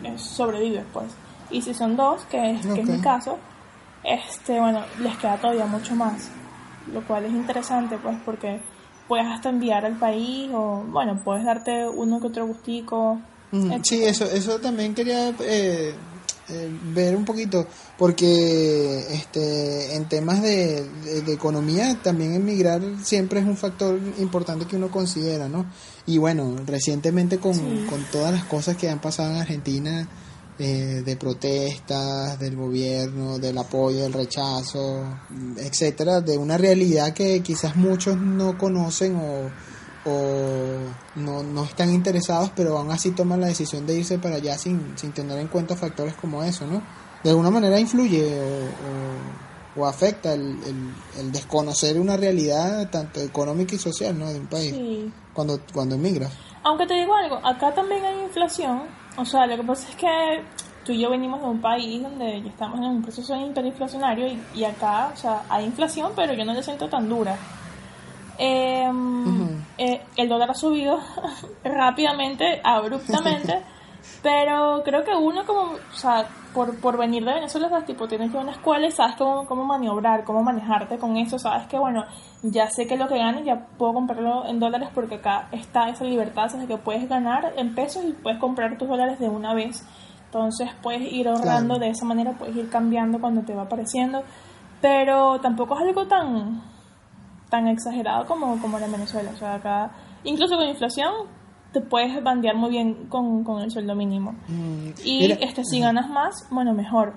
eh, 0.04 0.14
sobrevives 0.18 0.86
pues. 0.94 1.08
Y 1.54 1.62
si 1.62 1.74
son 1.74 1.96
dos, 1.96 2.24
que 2.30 2.52
es, 2.52 2.66
que 2.66 2.82
es 2.82 2.88
mi 2.88 3.00
caso, 3.02 3.38
este, 4.04 4.60
bueno, 4.60 4.82
les 5.00 5.16
queda 5.18 5.38
todavía 5.38 5.66
mucho 5.66 5.96
más. 5.96 6.30
Lo 6.92 7.02
cual 7.08 7.26
es 7.26 7.32
interesante 7.32 7.98
pues 7.98 8.18
porque 8.26 8.60
puedes 9.08 9.26
hasta 9.28 9.50
enviar 9.50 9.86
al 9.86 9.98
país 9.98 10.50
o 10.54 10.84
bueno, 10.92 11.22
puedes 11.24 11.46
darte 11.46 11.88
uno 11.88 12.20
que 12.20 12.28
otro 12.28 12.46
gustico 12.48 13.20
Mm, 13.52 13.72
Sí, 13.84 14.04
eso, 14.04 14.26
eso 14.26 14.60
también 14.60 14.96
quería 14.96 15.30
eh, 15.42 15.94
eh, 16.50 16.70
ver 16.92 17.16
un 17.16 17.24
poquito, 17.24 17.68
porque 18.00 18.98
este, 19.12 19.96
en 19.96 20.06
temas 20.10 20.42
de, 20.42 20.84
de- 21.06 21.22
de 21.22 21.34
economía 21.34 21.96
también 22.02 22.34
emigrar 22.34 22.82
siempre 23.04 23.42
es 23.42 23.46
un 23.46 23.56
factor 23.56 24.00
importante 24.18 24.66
que 24.66 24.76
uno 24.76 24.90
considera, 24.90 25.48
¿no? 25.50 25.66
Y 26.08 26.18
bueno, 26.18 26.56
recientemente 26.66 27.38
con, 27.38 27.54
con 27.86 28.04
todas 28.12 28.34
las 28.34 28.44
cosas 28.46 28.76
que 28.76 28.90
han 28.90 29.00
pasado 29.00 29.32
en 29.32 29.38
Argentina, 29.42 30.08
eh, 30.60 31.02
de 31.06 31.16
protestas 31.18 32.38
del 32.40 32.56
gobierno, 32.56 33.40
del 33.40 33.58
apoyo, 33.58 34.02
del 34.04 34.14
rechazo, 34.14 35.04
etcétera, 35.58 36.22
de 36.22 36.38
una 36.38 36.58
realidad 36.58 37.14
que 37.14 37.42
quizás 37.42 37.76
muchos 37.76 38.18
no 38.18 38.58
conocen 38.58 39.16
o, 39.16 39.50
o 40.06 40.78
no, 41.16 41.44
no 41.44 41.64
están 41.64 41.92
interesados, 41.94 42.52
pero 42.56 42.78
aún 42.78 42.92
así 42.92 43.12
toman 43.12 43.42
la 43.42 43.48
decisión 43.48 43.86
de 43.88 43.98
irse 43.98 44.20
para 44.20 44.36
allá 44.36 44.58
sin, 44.58 44.98
sin 44.98 45.12
tener 45.12 45.40
en 45.40 45.48
cuenta 45.48 45.76
factores 45.76 46.14
como 46.16 46.44
eso, 46.44 46.66
¿no? 46.68 46.82
De 47.24 47.30
alguna 47.30 47.50
manera 47.50 47.80
influye 47.80 48.40
o, 48.40 48.44
o- 48.44 49.54
o 49.76 49.88
afecta 49.88 50.34
el, 50.34 50.42
el, 50.68 50.94
el 51.20 51.32
desconocer 51.32 52.00
una 52.00 52.16
realidad 52.16 52.92
tanto 52.92 53.20
económica 53.22 53.74
y 53.74 53.80
social, 53.80 54.18
¿no? 54.20 54.32
De 54.32 54.40
un 54.40 54.46
país 54.46 54.70
Sí. 54.72 55.12
cuando, 55.34 55.60
cuando 55.74 55.96
emigras. 55.96 56.32
Aunque 56.64 56.86
te 56.86 56.94
digo 56.94 57.12
algo, 57.16 57.38
acá 57.44 57.74
también 57.74 58.06
hay 58.06 58.22
inflación. 58.24 58.84
O 59.18 59.26
sea, 59.26 59.46
lo 59.46 59.56
que 59.58 59.64
pasa 59.64 59.90
es 59.90 59.96
que 59.96 60.44
tú 60.86 60.92
y 60.92 61.00
yo 61.00 61.10
venimos 61.10 61.42
de 61.42 61.48
un 61.48 61.62
país 61.62 62.02
donde 62.02 62.42
ya 62.42 62.50
estamos 62.50 62.80
en 62.80 62.86
un 62.86 63.02
proceso 63.02 63.36
hiperinflacionario 63.36 64.28
y, 64.28 64.40
y 64.56 64.64
acá, 64.64 65.12
o 65.14 65.18
sea, 65.18 65.44
hay 65.50 65.66
inflación, 65.66 66.12
pero 66.16 66.34
yo 66.34 66.44
no 66.46 66.54
la 66.54 66.64
siento 66.64 66.90
tan 66.90 67.08
dura. 67.08 67.38
Eh, 68.38 68.92
eh, 69.78 70.02
el 70.18 70.30
dólar 70.30 70.52
ha 70.52 70.56
subido 70.56 71.00
rápidamente, 71.64 72.62
abruptamente, 72.64 73.62
pero 74.22 74.82
creo 74.84 75.04
que 75.04 75.16
uno 75.16 75.46
como, 75.46 75.74
o 75.74 75.96
sea, 75.96 76.26
por, 76.54 76.80
por 76.80 76.98
venir 76.98 77.26
de 77.26 77.34
Venezuela, 77.34 77.70
sabes, 77.70 77.86
tipo, 77.86 78.08
tienes 78.08 78.30
que 78.32 78.38
ir 78.38 78.40
a 78.42 78.44
una 78.44 78.52
escuela 78.54 78.88
y 78.88 78.92
sabes 78.92 79.16
cómo, 79.16 79.46
cómo 79.46 79.64
maniobrar, 79.66 80.24
cómo 80.24 80.44
manejarte 80.44 80.98
con 80.98 81.18
eso, 81.18 81.40
sabes 81.40 81.68
que, 81.68 81.78
bueno, 81.80 82.04
ya 82.44 82.70
sé 82.70 82.86
que 82.88 82.98
lo 82.98 83.08
que 83.08 83.18
gane 83.18 83.44
ya 83.44 83.68
puedo 83.78 83.94
comprarlo 83.94 84.46
en 84.46 84.60
dólares 84.60 84.90
porque 84.94 85.16
acá 85.16 85.48
está 85.52 85.90
esa 85.90 86.04
libertad, 86.04 86.50
sabes 86.50 86.68
que 86.68 86.78
puedes 86.78 87.08
ganar 87.10 87.54
en 87.58 87.74
pesos 87.76 88.04
y 88.06 88.14
puedes 88.14 88.40
comprar 88.40 88.78
tus 88.78 88.88
dólares 88.88 89.20
de 89.20 89.30
una 89.30 89.54
vez. 89.54 89.86
Entonces 90.26 90.70
puedes 90.82 91.02
ir 91.12 91.28
ahorrando 91.28 91.76
Claro. 91.76 91.80
de 91.80 91.90
esa 91.90 92.06
manera, 92.06 92.32
puedes 92.34 92.56
ir 92.56 92.70
cambiando 92.70 93.20
cuando 93.20 93.42
te 93.42 93.54
va 93.54 93.64
apareciendo, 93.64 94.24
pero 94.82 95.40
tampoco 95.40 95.76
es 95.76 95.82
algo 95.82 96.08
tan 96.08 96.62
tan 97.50 97.68
exagerado 97.68 98.26
como, 98.26 98.60
como 98.60 98.78
era 98.78 98.88
en 98.88 98.94
Venezuela. 98.94 99.30
O 99.32 99.38
sea, 99.38 99.54
acá, 99.56 99.92
incluso 100.24 100.58
con 100.58 100.68
inflación, 100.68 101.12
te 101.74 101.82
puedes 101.82 102.24
bandear 102.24 102.56
muy 102.56 102.70
bien 102.70 103.08
con, 103.10 103.44
con 103.44 103.62
el 103.62 103.72
sueldo 103.72 103.96
mínimo. 103.96 104.34
Mm, 104.48 104.90
Y 105.04 105.20
mira, 105.20 105.36
este 105.42 105.64
si 105.66 105.80
ganas 105.80 106.10
más, 106.10 106.46
bueno, 106.52 106.74
mejor. 106.74 107.14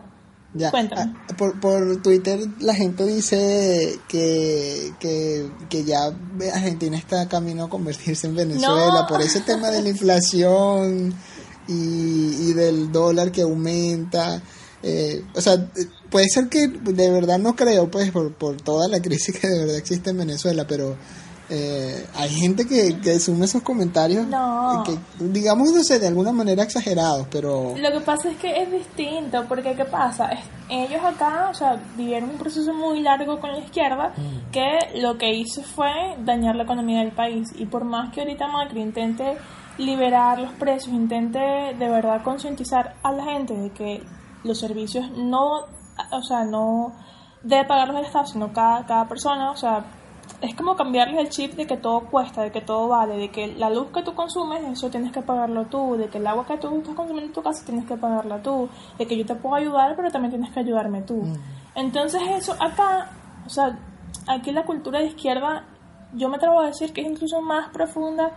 Ya. 0.54 0.70
Cuéntame. 0.70 1.12
Ah, 1.14 1.34
Por, 1.36 1.60
por 1.60 2.00
Twitter 2.02 2.40
la 2.60 2.74
gente 2.74 3.04
dice 3.04 3.98
que, 4.08 4.90
que, 4.98 5.50
que 5.68 5.84
ya 5.84 6.06
Argentina 6.54 6.96
está 6.96 7.28
camino 7.28 7.64
a 7.64 7.68
convertirse 7.68 8.26
en 8.26 8.36
Venezuela 8.36 9.02
No. 9.02 9.06
por 9.06 9.20
ese 9.20 9.40
tema 9.42 9.70
de 9.70 9.82
la 9.82 9.90
inflación 9.90 11.12
y, 11.68 12.48
y 12.48 12.52
del 12.54 12.90
dólar 12.90 13.32
que 13.32 13.42
aumenta. 13.42 14.40
Eh, 14.82 15.24
o 15.34 15.40
sea, 15.40 15.68
puede 16.10 16.28
ser 16.28 16.48
que 16.48 16.68
de 16.68 17.10
verdad 17.10 17.38
no 17.38 17.54
creo, 17.56 17.90
pues, 17.90 18.10
por, 18.12 18.32
por 18.34 18.56
toda 18.60 18.88
la 18.88 19.00
crisis 19.00 19.38
que 19.38 19.48
de 19.48 19.58
verdad 19.58 19.76
existe 19.76 20.10
en 20.10 20.18
Venezuela, 20.18 20.64
pero 20.66 20.96
eh, 21.48 22.06
hay 22.14 22.28
gente 22.30 22.66
que, 22.66 22.98
que 23.00 23.12
asume 23.12 23.44
esos 23.44 23.62
comentarios 23.62 24.26
No. 24.26 24.82
que, 24.84 24.98
digamos, 25.24 25.72
no 25.72 25.82
sé, 25.84 25.98
de 25.98 26.08
alguna 26.08 26.32
manera 26.32 26.64
exagerados, 26.64 27.26
pero... 27.30 27.74
Lo 27.76 27.92
que 27.92 28.00
pasa 28.00 28.30
es 28.30 28.36
que 28.36 28.62
es 28.62 28.70
distinto, 28.70 29.44
porque 29.48 29.74
¿qué 29.74 29.84
pasa? 29.84 30.30
Ellos 30.68 31.00
acá, 31.04 31.48
o 31.50 31.54
sea, 31.54 31.80
vivieron 31.96 32.30
un 32.30 32.38
proceso 32.38 32.74
muy 32.74 33.00
largo 33.00 33.38
con 33.40 33.52
la 33.52 33.58
izquierda 33.58 34.12
que 34.50 34.78
lo 35.00 35.16
que 35.18 35.32
hizo 35.34 35.62
fue 35.62 35.90
dañar 36.24 36.56
la 36.56 36.64
economía 36.64 37.00
del 37.00 37.12
país. 37.12 37.48
Y 37.56 37.66
por 37.66 37.84
más 37.84 38.12
que 38.12 38.22
ahorita 38.22 38.48
Macri 38.48 38.80
intente 38.80 39.36
liberar 39.78 40.40
los 40.40 40.52
precios, 40.54 40.94
intente 40.94 41.38
de 41.38 41.88
verdad 41.88 42.22
concientizar 42.24 42.96
a 43.02 43.12
la 43.12 43.24
gente 43.24 43.54
de 43.54 43.70
que 43.70 44.02
los 44.42 44.58
servicios 44.58 45.08
no, 45.16 45.66
o 46.10 46.22
sea, 46.22 46.44
no 46.44 46.92
debe 47.42 47.64
pagarlos 47.66 47.98
el 48.00 48.06
Estado, 48.06 48.26
sino 48.26 48.52
cada, 48.52 48.84
cada 48.86 49.06
persona, 49.06 49.52
o 49.52 49.56
sea, 49.56 49.84
es 50.40 50.54
como 50.54 50.76
cambiarles 50.76 51.18
el 51.18 51.28
chip 51.30 51.54
de 51.54 51.66
que 51.66 51.76
todo 51.76 52.00
cuesta, 52.00 52.42
de 52.42 52.52
que 52.52 52.60
todo 52.60 52.88
vale, 52.88 53.16
de 53.16 53.30
que 53.30 53.46
la 53.54 53.70
luz 53.70 53.88
que 53.92 54.02
tú 54.02 54.14
consumes, 54.14 54.62
eso 54.64 54.90
tienes 54.90 55.12
que 55.12 55.22
pagarlo 55.22 55.64
tú, 55.66 55.96
de 55.96 56.08
que 56.08 56.18
el 56.18 56.26
agua 56.26 56.46
que 56.46 56.58
tú 56.58 56.68
estás 56.76 56.94
consumiendo 56.94 57.28
en 57.28 57.32
tu 57.32 57.42
casa 57.42 57.64
tienes 57.64 57.86
que 57.86 57.96
pagarla 57.96 58.42
tú, 58.42 58.68
de 58.98 59.06
que 59.06 59.16
yo 59.16 59.24
te 59.24 59.34
puedo 59.34 59.54
ayudar, 59.54 59.96
pero 59.96 60.10
también 60.10 60.32
tienes 60.32 60.52
que 60.52 60.60
ayudarme 60.60 61.02
tú. 61.02 61.22
Entonces 61.74 62.20
eso 62.30 62.54
acá, 62.60 63.10
o 63.46 63.48
sea, 63.48 63.78
aquí 64.26 64.52
la 64.52 64.64
cultura 64.64 64.98
de 64.98 65.06
izquierda, 65.06 65.64
yo 66.14 66.28
me 66.28 66.36
atrevo 66.36 66.60
a 66.60 66.66
decir 66.66 66.92
que 66.92 67.00
es 67.00 67.06
incluso 67.06 67.40
más 67.40 67.70
profunda 67.70 68.32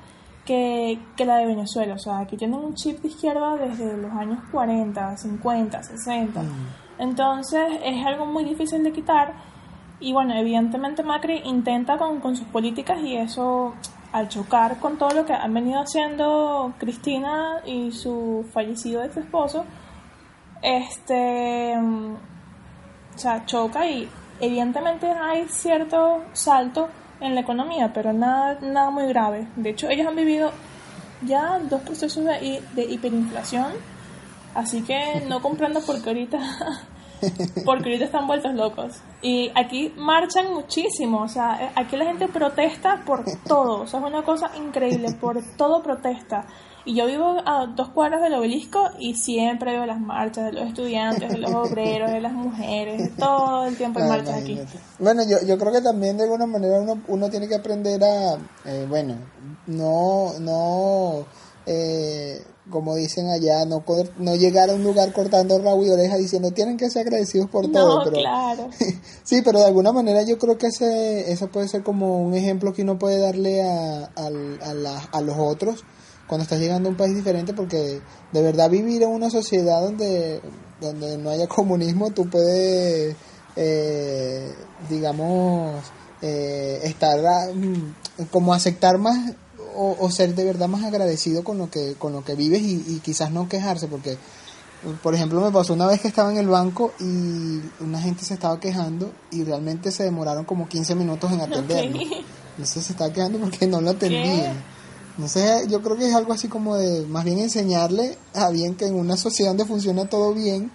que, 0.46 1.00
que 1.16 1.26
la 1.26 1.38
de 1.38 1.48
Venezuela. 1.48 1.96
O 1.96 2.00
sea, 2.00 2.20
aquí 2.20 2.38
tienen 2.38 2.60
un 2.60 2.76
chip 2.76 3.02
de 3.02 3.10
izquierda 3.10 3.56
desde 3.56 3.98
los 3.98 4.12
años 4.14 4.40
40, 4.52 5.18
50, 5.18 5.84
60. 5.84 6.42
Entonces 6.98 7.70
es 7.84 8.06
algo 8.06 8.26
muy 8.26 8.44
difícil 8.44 8.84
de 8.84 8.92
quitar. 8.92 9.34
Y 10.00 10.14
bueno, 10.14 10.34
evidentemente 10.34 11.04
Macri 11.04 11.42
intenta 11.46 11.98
con, 11.98 12.20
con 12.20 12.36
sus 12.36 12.48
políticas 12.48 13.00
y 13.02 13.18
eso 13.18 13.74
al 14.12 14.28
chocar 14.28 14.80
con 14.80 14.98
todo 14.98 15.12
lo 15.12 15.26
que 15.26 15.34
han 15.34 15.54
venido 15.54 15.80
haciendo 15.80 16.74
Cristina 16.80 17.62
y 17.66 17.92
su 17.92 18.46
fallecido 18.52 19.04
ex 19.04 19.18
esposo, 19.18 19.66
este, 20.62 21.76
o 21.78 23.18
sea, 23.18 23.46
choca 23.46 23.86
y 23.88 24.10
evidentemente 24.40 25.08
hay 25.08 25.48
cierto 25.48 26.24
salto 26.34 26.90
en 27.20 27.36
la 27.36 27.42
economía, 27.42 27.92
pero 27.94 28.14
nada, 28.14 28.58
nada 28.62 28.90
muy 28.90 29.06
grave. 29.08 29.48
De 29.56 29.72
hecho, 29.72 29.90
ellos 29.90 30.08
han 30.08 30.16
vivido 30.16 30.52
ya 31.22 31.60
dos 31.60 31.82
procesos 31.82 32.24
de, 32.24 32.64
de 32.74 32.86
hiperinflación, 32.86 33.74
así 34.56 34.82
que 34.82 35.24
no 35.28 35.42
comprendo 35.42 35.82
por 35.82 36.02
qué 36.02 36.10
ahorita, 36.10 36.40
porque 37.66 37.90
ahorita 37.90 38.06
están 38.06 38.28
vueltos 38.28 38.54
locos. 38.54 39.02
Y 39.22 39.52
aquí 39.56 39.94
marchan 39.98 40.54
muchísimo, 40.54 41.24
o 41.24 41.28
sea, 41.28 41.66
eh, 41.66 41.72
aquí 41.76 41.98
la 41.98 42.06
gente 42.06 42.28
protesta 42.28 43.04
por 43.06 43.24
todo, 43.48 43.82
o 43.82 43.88
sea, 43.88 44.00
es 44.00 44.06
una 44.06 44.24
cosa 44.24 44.52
increíble, 44.58 45.12
por 45.20 45.42
todo 45.58 45.84
protesta. 45.84 46.46
Y 46.86 46.96
yo 46.96 47.06
vivo 47.06 47.38
a 47.46 47.68
dos 47.68 47.90
cuadras 47.90 48.22
del 48.22 48.34
obelisco 48.34 48.90
y 48.98 49.14
siempre 49.14 49.74
veo 49.74 49.86
las 49.86 50.00
marchas 50.00 50.46
de 50.46 50.54
los 50.54 50.68
estudiantes, 50.70 51.30
de 51.30 51.38
los 51.38 51.52
obreros, 51.54 52.10
de 52.10 52.22
las 52.22 52.32
mujeres, 52.34 53.16
todo 53.18 53.66
el 53.66 53.76
tiempo 53.78 54.00
hay 54.00 54.06
Ah, 54.06 54.10
marchas 54.10 54.42
aquí. 54.42 54.60
Bueno, 54.98 55.22
yo, 55.30 55.38
yo 55.46 55.58
creo 55.58 55.74
que 55.74 55.82
también 55.82 56.18
de 56.18 56.24
alguna 56.24 56.46
manera 56.48 56.80
uno, 56.80 57.02
uno 57.08 57.30
tiene 57.30 57.48
que 57.48 57.56
aprender 57.56 58.02
a, 58.04 58.36
eh, 58.66 58.86
bueno, 58.90 59.16
no, 59.68 60.40
no, 60.40 61.26
eh, 61.66 62.42
como 62.70 62.96
dicen 62.96 63.30
allá, 63.30 63.66
no, 63.66 63.84
no 64.18 64.36
llegar 64.36 64.70
a 64.70 64.76
un 64.76 64.84
lugar 64.84 65.12
cortando 65.12 65.58
rabo 65.60 65.84
y 65.86 65.90
oreja 65.90 66.18
diciendo 66.18 66.52
tienen 66.52 66.78
que 66.78 66.90
ser 66.90 67.02
agradecidos 67.08 67.50
por 67.50 67.72
todo. 67.72 68.04
Pero, 68.04 68.18
claro. 68.18 68.70
sí, 69.24 69.42
pero 69.44 69.60
de 69.60 69.66
alguna 69.66 69.92
manera 69.92 70.22
yo 70.24 70.38
creo 70.38 70.58
que 70.58 70.68
ese, 70.68 71.32
eso 71.32 71.48
puede 71.48 71.68
ser 71.68 71.84
como 71.84 72.22
un 72.22 72.34
ejemplo 72.36 72.74
que 72.74 72.84
uno 72.84 73.00
puede 73.00 73.20
darle 73.20 73.62
a, 73.64 74.06
a, 74.16 74.30
la- 74.30 75.10
a 75.12 75.22
los 75.22 75.36
otros 75.38 75.84
cuando 76.28 76.44
estás 76.44 76.60
llegando 76.60 76.90
a 76.90 76.92
un 76.92 76.98
país 76.98 77.16
diferente, 77.16 77.54
porque 77.56 78.02
de 78.32 78.42
verdad 78.44 78.70
vivir 78.70 79.02
en 79.02 79.10
una 79.10 79.32
sociedad 79.32 79.82
donde, 79.82 80.42
donde 80.80 81.18
no 81.18 81.32
haya 81.32 81.48
comunismo, 81.48 82.12
tú 82.12 82.30
puedes, 82.30 83.16
eh, 83.56 84.54
digamos, 84.90 85.82
eh, 86.22 86.82
estar 86.84 87.20
ah, 87.26 87.48
mm, 87.52 88.26
como 88.30 88.54
aceptar 88.54 89.00
más 89.00 89.34
o, 89.80 89.96
o 89.98 90.12
ser 90.12 90.36
de 90.36 90.44
verdad 90.44 90.68
más 90.68 90.84
agradecido 90.84 91.44
con 91.44 91.58
lo 91.58 91.72
que 91.72 91.96
con 91.98 92.12
lo 92.12 92.24
que 92.24 92.36
vives 92.36 92.62
y, 92.62 92.84
y 92.88 93.00
quizás 93.00 93.32
no 93.32 93.48
quejarse 93.48 93.88
porque 93.88 94.18
por 95.04 95.14
ejemplo, 95.14 95.42
me 95.42 95.52
pasó 95.52 95.74
una 95.74 95.88
vez 95.88 96.00
que 96.00 96.08
estaba 96.08 96.32
en 96.32 96.38
el 96.38 96.48
banco 96.48 96.94
y 97.00 97.60
una 97.84 98.02
gente 98.02 98.24
se 98.24 98.34
estaba 98.34 98.60
quejando 98.60 99.12
y 99.32 99.44
realmente 99.44 99.92
se 99.92 100.04
demoraron 100.04 100.46
como 100.46 100.70
15 100.70 100.96
minutos 100.96 101.32
en 101.32 101.42
atenderlo. 101.42 101.98
Ok. 101.98 102.26
Entonces 102.52 102.86
se 102.86 102.94
estaba 102.94 103.12
quejando 103.12 103.40
porque 103.40 103.68
no 103.68 103.82
lo 103.82 103.92
atendían. 103.92 104.64
Sé, 105.28 105.66
yo 105.68 105.82
creo 105.82 105.98
que 105.98 106.08
es 106.08 106.16
algo 106.16 106.32
así 106.32 106.48
como 106.48 106.78
de 106.78 107.06
más 107.06 107.26
bien 107.26 107.40
enseñarle 107.40 108.18
a 108.34 108.50
bien 108.52 108.76
que 108.76 108.86
en 108.86 108.96
una 108.96 109.18
sociedad 109.18 109.50
donde 109.50 109.66
funciona 109.66 110.08
todo 110.08 110.34
bien, 110.34 110.72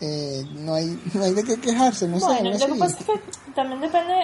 eh, 0.00 0.44
no 0.54 0.74
hay 0.74 1.00
no 1.14 1.22
hay 1.22 1.32
de 1.32 1.44
qué 1.44 1.60
quejarse, 1.60 2.08
no 2.08 2.18
sé. 2.18 2.26
Bueno, 2.26 2.50
algo 2.50 2.66
lo 2.66 2.74
que 2.74 2.80
pasa 2.80 2.96
es 2.98 3.04
que 3.04 3.52
también 3.54 3.80
depende. 3.80 4.14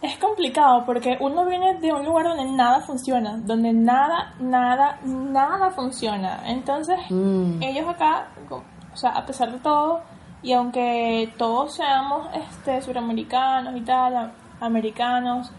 Es 0.00 0.16
complicado 0.18 0.84
porque 0.86 1.16
uno 1.20 1.44
viene 1.44 1.74
de 1.80 1.92
un 1.92 2.04
lugar 2.04 2.26
donde 2.28 2.44
nada 2.52 2.80
funciona, 2.82 3.36
donde 3.38 3.72
nada, 3.72 4.32
nada, 4.38 4.98
nada 5.04 5.70
funciona. 5.70 6.40
Entonces, 6.46 6.98
Mm. 7.10 7.60
ellos 7.62 7.88
acá, 7.88 8.28
o 8.50 8.96
sea, 8.96 9.10
a 9.10 9.26
pesar 9.26 9.50
de 9.50 9.58
todo, 9.58 10.00
y 10.42 10.52
aunque 10.52 11.32
todos 11.36 11.74
seamos 11.74 12.28
este, 12.32 12.80
suramericanos 12.82 13.76
y 13.76 13.80
tal, 13.82 14.32
americanos, 14.60 15.50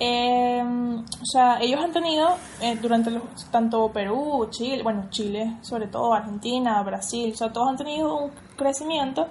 Eh, 0.00 0.60
o 0.60 1.24
sea, 1.24 1.58
ellos 1.60 1.80
han 1.80 1.92
tenido 1.92 2.26
eh, 2.60 2.76
durante 2.82 3.12
los, 3.12 3.22
tanto 3.52 3.92
Perú, 3.92 4.48
Chile, 4.50 4.82
bueno, 4.82 5.04
Chile, 5.08 5.56
sobre 5.62 5.86
todo 5.86 6.12
Argentina, 6.12 6.82
Brasil, 6.82 7.30
o 7.32 7.36
sea, 7.36 7.52
todos 7.52 7.68
han 7.68 7.76
tenido 7.76 8.24
un 8.24 8.32
crecimiento 8.56 9.28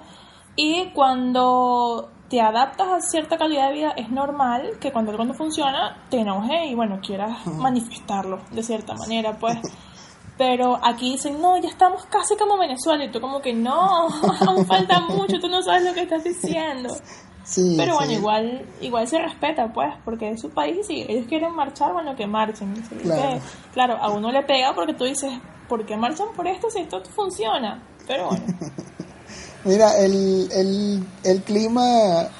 y 0.56 0.86
cuando 0.94 2.08
te 2.28 2.40
adaptas 2.40 2.88
a 2.88 3.00
cierta 3.00 3.36
calidad 3.36 3.68
de 3.68 3.74
vida 3.74 3.90
es 3.96 4.08
normal 4.10 4.72
que 4.80 4.90
cuando 4.92 5.10
algo 5.10 5.24
no 5.24 5.34
funciona 5.34 5.98
te 6.10 6.18
enoje 6.20 6.66
y 6.66 6.74
bueno, 6.74 6.98
quieras 7.00 7.46
manifestarlo 7.46 8.40
de 8.50 8.62
cierta 8.62 8.94
manera, 8.94 9.32
pues. 9.38 9.58
Pero 10.36 10.80
aquí 10.82 11.12
dicen, 11.12 11.40
no, 11.40 11.56
ya 11.58 11.68
estamos 11.68 12.04
casi 12.06 12.34
como 12.36 12.58
Venezuela 12.58 13.04
y 13.04 13.10
tú 13.12 13.20
como 13.20 13.40
que 13.40 13.52
no, 13.52 14.08
aún 14.46 14.66
falta 14.66 15.00
mucho, 15.00 15.38
tú 15.38 15.48
no 15.48 15.62
sabes 15.62 15.84
lo 15.84 15.94
que 15.94 16.02
estás 16.02 16.24
diciendo. 16.24 16.92
Sí, 17.44 17.74
Pero 17.76 17.94
bueno, 17.94 18.10
sí. 18.10 18.16
igual 18.16 18.66
igual 18.80 19.06
se 19.06 19.18
respeta, 19.18 19.72
pues, 19.72 19.94
porque 20.04 20.30
es 20.30 20.40
su 20.40 20.50
país 20.50 20.78
y 20.80 20.82
si 20.82 21.02
ellos 21.02 21.26
quieren 21.28 21.54
marchar, 21.54 21.92
bueno, 21.92 22.16
que 22.16 22.26
marchen. 22.26 22.74
Sí, 22.88 22.96
Claro. 23.02 23.22
que, 23.34 23.40
claro, 23.74 23.96
a 24.00 24.08
uno 24.10 24.32
le 24.32 24.42
pega 24.42 24.74
porque 24.74 24.94
tú 24.94 25.04
dices, 25.04 25.30
¿por 25.68 25.84
qué 25.86 25.96
marchan 25.96 26.28
por 26.34 26.48
esto 26.48 26.68
si 26.68 26.80
esto 26.80 27.00
funciona? 27.14 27.80
Pero 28.08 28.28
bueno, 28.28 28.44
Mira, 29.64 29.98
el, 29.98 30.48
el, 30.52 31.06
el 31.24 31.42
clima 31.42 31.82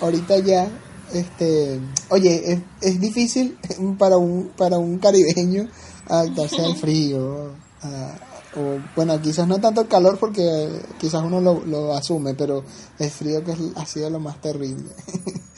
ahorita 0.00 0.38
ya, 0.40 0.68
este, 1.12 1.80
oye, 2.10 2.52
es, 2.52 2.60
es 2.82 3.00
difícil 3.00 3.58
para 3.98 4.16
un, 4.18 4.50
para 4.56 4.78
un 4.78 4.98
caribeño 4.98 5.68
adaptarse 6.08 6.62
al 6.64 6.76
frío. 6.80 7.50
a- 7.82 8.14
o, 8.56 8.78
bueno, 8.94 9.20
quizás 9.20 9.48
no 9.48 9.58
tanto 9.60 9.80
el 9.80 9.88
calor 9.88 10.16
porque 10.16 10.68
quizás 11.00 11.24
uno 11.24 11.40
lo, 11.40 11.64
lo 11.64 11.92
asume, 11.92 12.34
pero 12.34 12.62
el 13.00 13.10
frío 13.10 13.42
que 13.42 13.50
es- 13.50 13.58
ha 13.76 13.84
sido 13.84 14.08
lo 14.10 14.20
más 14.20 14.40
terrible. 14.40 14.90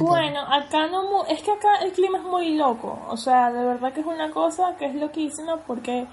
Bueno, 0.00 0.40
acá 0.50 0.86
no, 0.86 1.26
es 1.26 1.42
que 1.42 1.50
acá 1.50 1.76
el 1.82 1.92
clima 1.92 2.18
es 2.18 2.24
muy 2.24 2.56
loco, 2.56 2.98
o 3.10 3.16
sea, 3.16 3.52
de 3.52 3.62
verdad 3.62 3.92
que 3.92 4.00
es 4.00 4.06
una 4.06 4.30
cosa 4.30 4.74
que 4.78 4.86
es 4.86 4.94
loquísima 4.94 5.58
porque, 5.66 6.06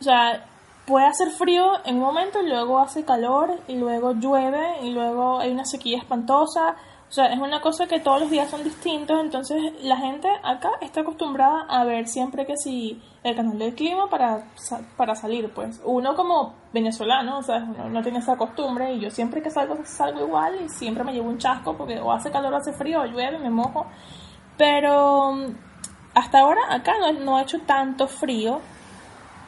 o 0.00 0.02
sea, 0.02 0.44
puede 0.86 1.06
hacer 1.06 1.30
frío 1.30 1.72
en 1.84 1.96
un 1.96 2.02
momento 2.02 2.42
y 2.42 2.48
luego 2.48 2.78
hace 2.78 3.04
calor 3.04 3.58
y 3.68 3.76
luego 3.76 4.12
llueve 4.12 4.82
y 4.82 4.90
luego 4.90 5.40
hay 5.40 5.52
una 5.52 5.64
sequía 5.64 5.98
espantosa. 5.98 6.76
O 7.08 7.12
sea, 7.14 7.26
es 7.26 7.38
una 7.38 7.60
cosa 7.60 7.86
que 7.86 8.00
todos 8.00 8.22
los 8.22 8.30
días 8.30 8.50
son 8.50 8.64
distintos, 8.64 9.20
entonces 9.20 9.56
la 9.82 9.96
gente 9.96 10.28
acá 10.42 10.70
está 10.80 11.02
acostumbrada 11.02 11.64
a 11.68 11.84
ver 11.84 12.08
siempre 12.08 12.44
que 12.44 12.56
si 12.56 13.00
el 13.22 13.36
canal 13.36 13.58
del 13.58 13.74
clima 13.74 14.08
para, 14.10 14.48
para 14.96 15.14
salir, 15.14 15.52
pues. 15.54 15.80
Uno 15.84 16.16
como 16.16 16.54
venezolano, 16.72 17.38
o 17.38 17.42
sea, 17.42 17.60
no 17.60 18.02
tiene 18.02 18.18
esa 18.18 18.36
costumbre 18.36 18.94
y 18.94 19.00
yo 19.00 19.10
siempre 19.10 19.42
que 19.42 19.50
salgo 19.50 19.76
salgo 19.84 20.26
igual 20.26 20.56
y 20.64 20.68
siempre 20.68 21.04
me 21.04 21.12
llevo 21.12 21.28
un 21.28 21.38
chasco 21.38 21.76
porque 21.76 22.00
o 22.00 22.10
hace 22.10 22.32
calor 22.32 22.52
o 22.52 22.56
hace 22.56 22.72
frío 22.72 23.02
o 23.02 23.06
llueve, 23.06 23.38
me 23.38 23.50
mojo. 23.50 23.86
Pero 24.56 25.32
mm, 25.32 25.56
hasta 26.14 26.40
ahora 26.40 26.62
acá 26.70 26.94
no, 26.98 27.12
no 27.12 27.36
ha 27.36 27.42
hecho 27.42 27.60
tanto 27.60 28.08
frío. 28.08 28.60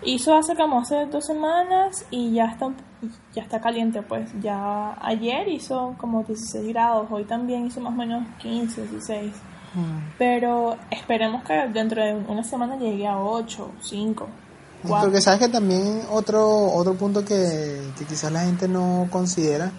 Hizo 0.02 0.34
hace 0.34 0.54
como 0.54 0.80
hace 0.80 1.06
dos 1.06 1.24
semanas 1.24 2.04
y 2.10 2.32
ya 2.32 2.46
está, 2.46 2.68
ya 3.34 3.42
está 3.42 3.60
caliente, 3.60 4.02
pues 4.02 4.30
ya 4.40 4.96
ayer 5.00 5.48
hizo 5.48 5.94
como 5.98 6.22
16 6.22 6.68
grados, 6.68 7.08
hoy 7.10 7.24
también 7.24 7.66
hizo 7.66 7.80
más 7.80 7.92
o 7.94 7.96
menos 7.96 8.24
15, 8.38 8.86
16. 8.88 9.32
Pero 10.16 10.76
esperemos 10.90 11.44
que 11.44 11.52
dentro 11.68 12.02
de 12.02 12.14
una 12.14 12.42
semana 12.42 12.76
llegue 12.76 13.06
a 13.06 13.18
8, 13.18 13.72
5, 13.82 14.26
4. 14.86 15.06
Porque 15.06 15.20
sabes 15.20 15.40
que 15.40 15.48
también 15.48 16.00
otro 16.10 16.46
otro 16.72 16.94
punto 16.94 17.24
que, 17.24 17.82
que 17.98 18.04
quizás 18.06 18.32
la 18.32 18.40
gente 18.40 18.68
no 18.68 19.06
considera, 19.10 19.70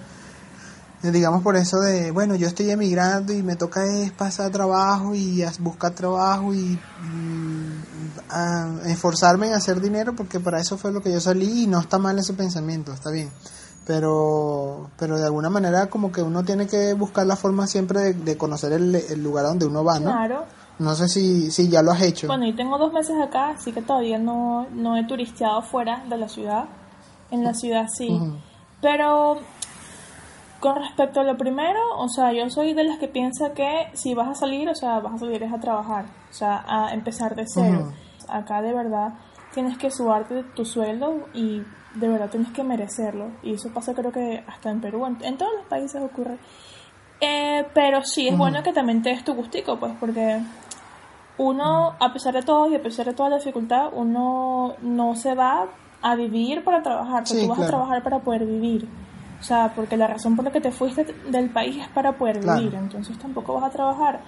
eh, 1.04 1.12
digamos 1.12 1.44
por 1.44 1.56
eso 1.56 1.78
de, 1.80 2.10
bueno, 2.10 2.36
yo 2.36 2.48
estoy 2.48 2.72
emigrando 2.72 3.32
y 3.32 3.44
me 3.44 3.56
toca 3.56 3.86
es 3.86 4.12
pasar 4.12 4.52
trabajo 4.52 5.14
y 5.14 5.44
buscar 5.60 5.92
trabajo 5.94 6.54
y 6.56 6.80
mm, 7.02 7.47
a- 8.30 8.80
esforzarme 8.86 9.48
en 9.48 9.54
hacer 9.54 9.80
dinero 9.82 10.16
porque 10.16 10.40
para 10.40 10.60
eso 10.60 10.78
fue 10.78 10.92
lo 10.92 11.02
que 11.02 11.12
yo 11.12 11.20
salí 11.20 11.64
y 11.64 11.68
no 11.68 11.80
está 11.80 11.98
mal 11.98 12.18
ese 12.20 12.34
pensamiento, 12.34 12.94
está 12.94 13.12
bien. 13.12 13.30
Pero, 13.86 14.90
pero 15.00 15.18
de 15.18 15.26
alguna 15.26 15.50
manera 15.50 15.88
como 15.90 16.12
que 16.12 16.22
uno 16.22 16.44
tiene 16.44 16.68
que 16.68 16.94
buscar 16.94 17.26
la 17.26 17.38
forma 17.38 17.68
siempre 17.68 18.02
de, 18.02 18.14
de 18.14 18.38
conocer 18.38 18.74
el, 18.74 18.94
el 18.96 19.24
lugar 19.24 19.46
donde 19.46 19.66
uno 19.66 19.84
va, 19.84 20.00
¿no? 20.00 20.12
Claro. 20.12 20.44
No 20.80 20.94
sé 20.94 21.08
si, 21.08 21.50
si 21.52 21.70
ya 21.70 21.82
lo 21.82 21.92
has 21.92 22.02
hecho. 22.02 22.28
Bueno, 22.28 22.46
y 22.46 22.54
tengo 22.54 22.78
dos 22.78 22.92
meses 22.94 23.16
acá, 23.22 23.52
así 23.52 23.72
que 23.72 23.82
todavía 23.82 24.20
no, 24.20 24.68
no 24.74 24.98
he 24.98 25.06
turisteado 25.08 25.62
fuera 25.62 26.04
de 26.10 26.18
la 26.18 26.28
ciudad. 26.28 26.66
En 27.32 27.44
la 27.44 27.54
ciudad 27.54 27.88
sí. 27.92 28.10
Pero 28.82 29.38
con 30.60 30.76
respecto 30.76 31.22
a 31.22 31.24
lo 31.24 31.38
primero, 31.38 31.80
o 31.98 32.10
sea, 32.10 32.34
yo 32.34 32.50
soy 32.50 32.74
de 32.74 32.84
las 32.84 33.00
que 33.00 33.08
piensa 33.08 33.54
que 33.54 33.88
si 33.94 34.14
vas 34.14 34.28
a 34.30 34.36
salir, 34.36 34.68
o 34.70 34.76
sea, 34.76 35.00
vas 35.00 35.16
a 35.16 35.20
salir 35.20 35.42
es 35.44 35.54
a 35.54 35.60
trabajar, 35.60 36.06
o 36.30 36.34
sea, 36.34 36.64
a 36.68 36.94
empezar 36.94 37.36
de 37.36 37.46
cero. 37.48 37.92
Acá 38.28 38.62
de 38.62 38.74
verdad 38.74 39.14
tienes 39.54 39.78
que 39.78 39.90
subarte 39.92 40.44
tu 40.56 40.66
sueldo 40.66 41.28
y 41.34 41.64
de 41.96 42.08
verdad 42.08 42.30
tienes 42.30 42.52
que 42.52 42.64
merecerlo. 42.64 43.32
Y 43.44 43.54
eso 43.54 43.70
pasa 43.74 43.94
creo 43.94 44.12
que 44.12 44.44
hasta 44.48 44.70
en 44.70 44.82
Perú, 44.82 45.06
en, 45.06 45.18
en 45.24 45.38
todos 45.38 45.52
los 45.58 45.66
países 45.68 46.02
ocurre. 46.02 46.38
Eh, 47.22 47.66
pero 47.74 48.04
sí 48.04 48.28
es 48.28 48.38
bueno 48.38 48.62
que 48.62 48.74
también 48.74 49.02
te 49.02 49.10
des 49.10 49.24
tu 49.24 49.34
gustico, 49.34 49.78
pues, 49.80 49.94
porque 50.00 50.40
uno, 51.38 51.94
a 52.00 52.14
pesar 52.14 52.34
de 52.34 52.44
todo 52.44 52.70
y 52.70 52.76
a 52.76 52.82
pesar 52.82 53.06
de 53.06 53.14
toda 53.14 53.30
la 53.30 53.38
dificultad, 53.38 53.90
uno 53.94 54.74
no 54.82 55.16
se 55.16 55.34
va 55.36 55.66
a 56.02 56.16
vivir 56.16 56.64
para 56.64 56.82
trabajar, 56.84 57.26
Sí, 57.28 57.42
tú 57.42 57.48
vas 57.48 57.58
claro. 57.58 57.68
a 57.68 57.72
trabajar 57.78 58.04
para 58.04 58.20
poder 58.20 58.46
vivir. 58.46 58.88
O 59.40 59.44
sea, 59.44 59.72
porque 59.76 59.98
la 59.98 60.08
razón 60.08 60.36
por 60.36 60.46
la 60.46 60.52
que 60.52 60.62
te 60.62 60.72
fuiste 60.72 61.06
del 61.30 61.50
país 61.52 61.78
es 61.78 61.88
para 61.90 62.14
poder 62.14 62.40
Claro. 62.40 62.60
vivir, 62.60 62.76
entonces 62.76 63.18
tampoco 63.20 63.54
vas 63.54 63.66
a 63.66 63.70
trabajar 63.70 64.20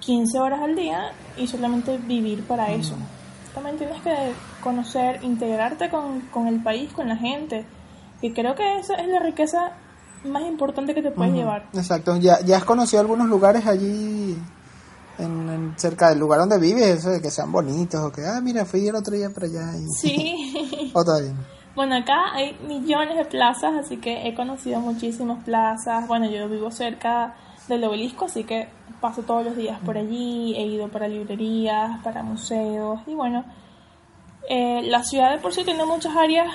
15 0.00 0.38
horas 0.38 0.60
al 0.60 0.74
día 0.76 1.12
y 1.36 1.46
solamente 1.46 1.96
vivir 1.98 2.42
para 2.46 2.70
eso. 2.72 2.94
También 3.54 3.76
tienes 3.78 4.00
que 4.02 4.32
conocer, 4.62 5.22
integrarte 5.22 5.88
con, 5.88 6.20
con 6.32 6.48
el 6.48 6.60
país, 6.62 6.92
con 6.92 7.08
la 7.08 7.16
gente, 7.16 7.64
y 8.20 8.32
creo 8.32 8.54
que 8.54 8.78
esa 8.78 8.94
es 8.94 9.08
la 9.08 9.20
riqueza 9.20 9.72
más 10.24 10.42
importante 10.42 10.94
que 10.94 11.02
te 11.02 11.10
puedes 11.10 11.34
llevar. 11.34 11.66
Exacto, 11.74 12.16
ya, 12.16 12.40
ya 12.40 12.56
has 12.56 12.64
conocido 12.64 13.00
algunos 13.00 13.28
lugares 13.28 13.66
allí 13.66 14.36
en, 15.18 15.48
en- 15.48 15.74
cerca 15.78 16.08
del 16.08 16.18
lugar 16.18 16.40
donde 16.40 16.58
vives, 16.58 16.86
eso 16.98 17.10
de 17.10 17.20
que 17.22 17.30
sean 17.30 17.52
bonitos 17.52 18.00
o 18.02 18.10
que, 18.10 18.22
ah, 18.26 18.40
mira, 18.42 18.64
fui 18.64 18.88
el 18.88 18.94
otro 18.96 19.14
día 19.14 19.30
para 19.30 19.46
allá 19.46 19.76
y... 19.78 19.86
Sí. 20.00 20.90
O 20.94 21.04
todavía 21.04 21.32
no. 21.32 21.54
Bueno, 21.76 21.96
acá 21.96 22.32
hay 22.34 22.56
millones 22.68 23.16
de 23.16 23.24
plazas, 23.24 23.74
así 23.74 23.96
que 23.96 24.28
he 24.28 24.34
conocido 24.34 24.78
muchísimas 24.80 25.42
plazas. 25.44 26.06
Bueno, 26.06 26.30
yo 26.30 26.48
vivo 26.48 26.70
cerca 26.70 27.34
del 27.68 27.84
obelisco, 27.84 28.26
así 28.26 28.44
que 28.44 28.68
paso 29.00 29.22
todos 29.22 29.44
los 29.44 29.56
días 29.56 29.78
por 29.84 29.96
allí. 29.98 30.54
He 30.56 30.66
ido 30.66 30.88
para 30.88 31.08
librerías, 31.08 32.02
para 32.02 32.22
museos 32.22 33.00
y 33.06 33.14
bueno, 33.14 33.44
eh, 34.48 34.82
la 34.84 35.02
ciudad 35.02 35.32
de 35.32 35.38
por 35.38 35.52
sí 35.54 35.64
tiene 35.64 35.84
muchas 35.84 36.16
áreas 36.16 36.48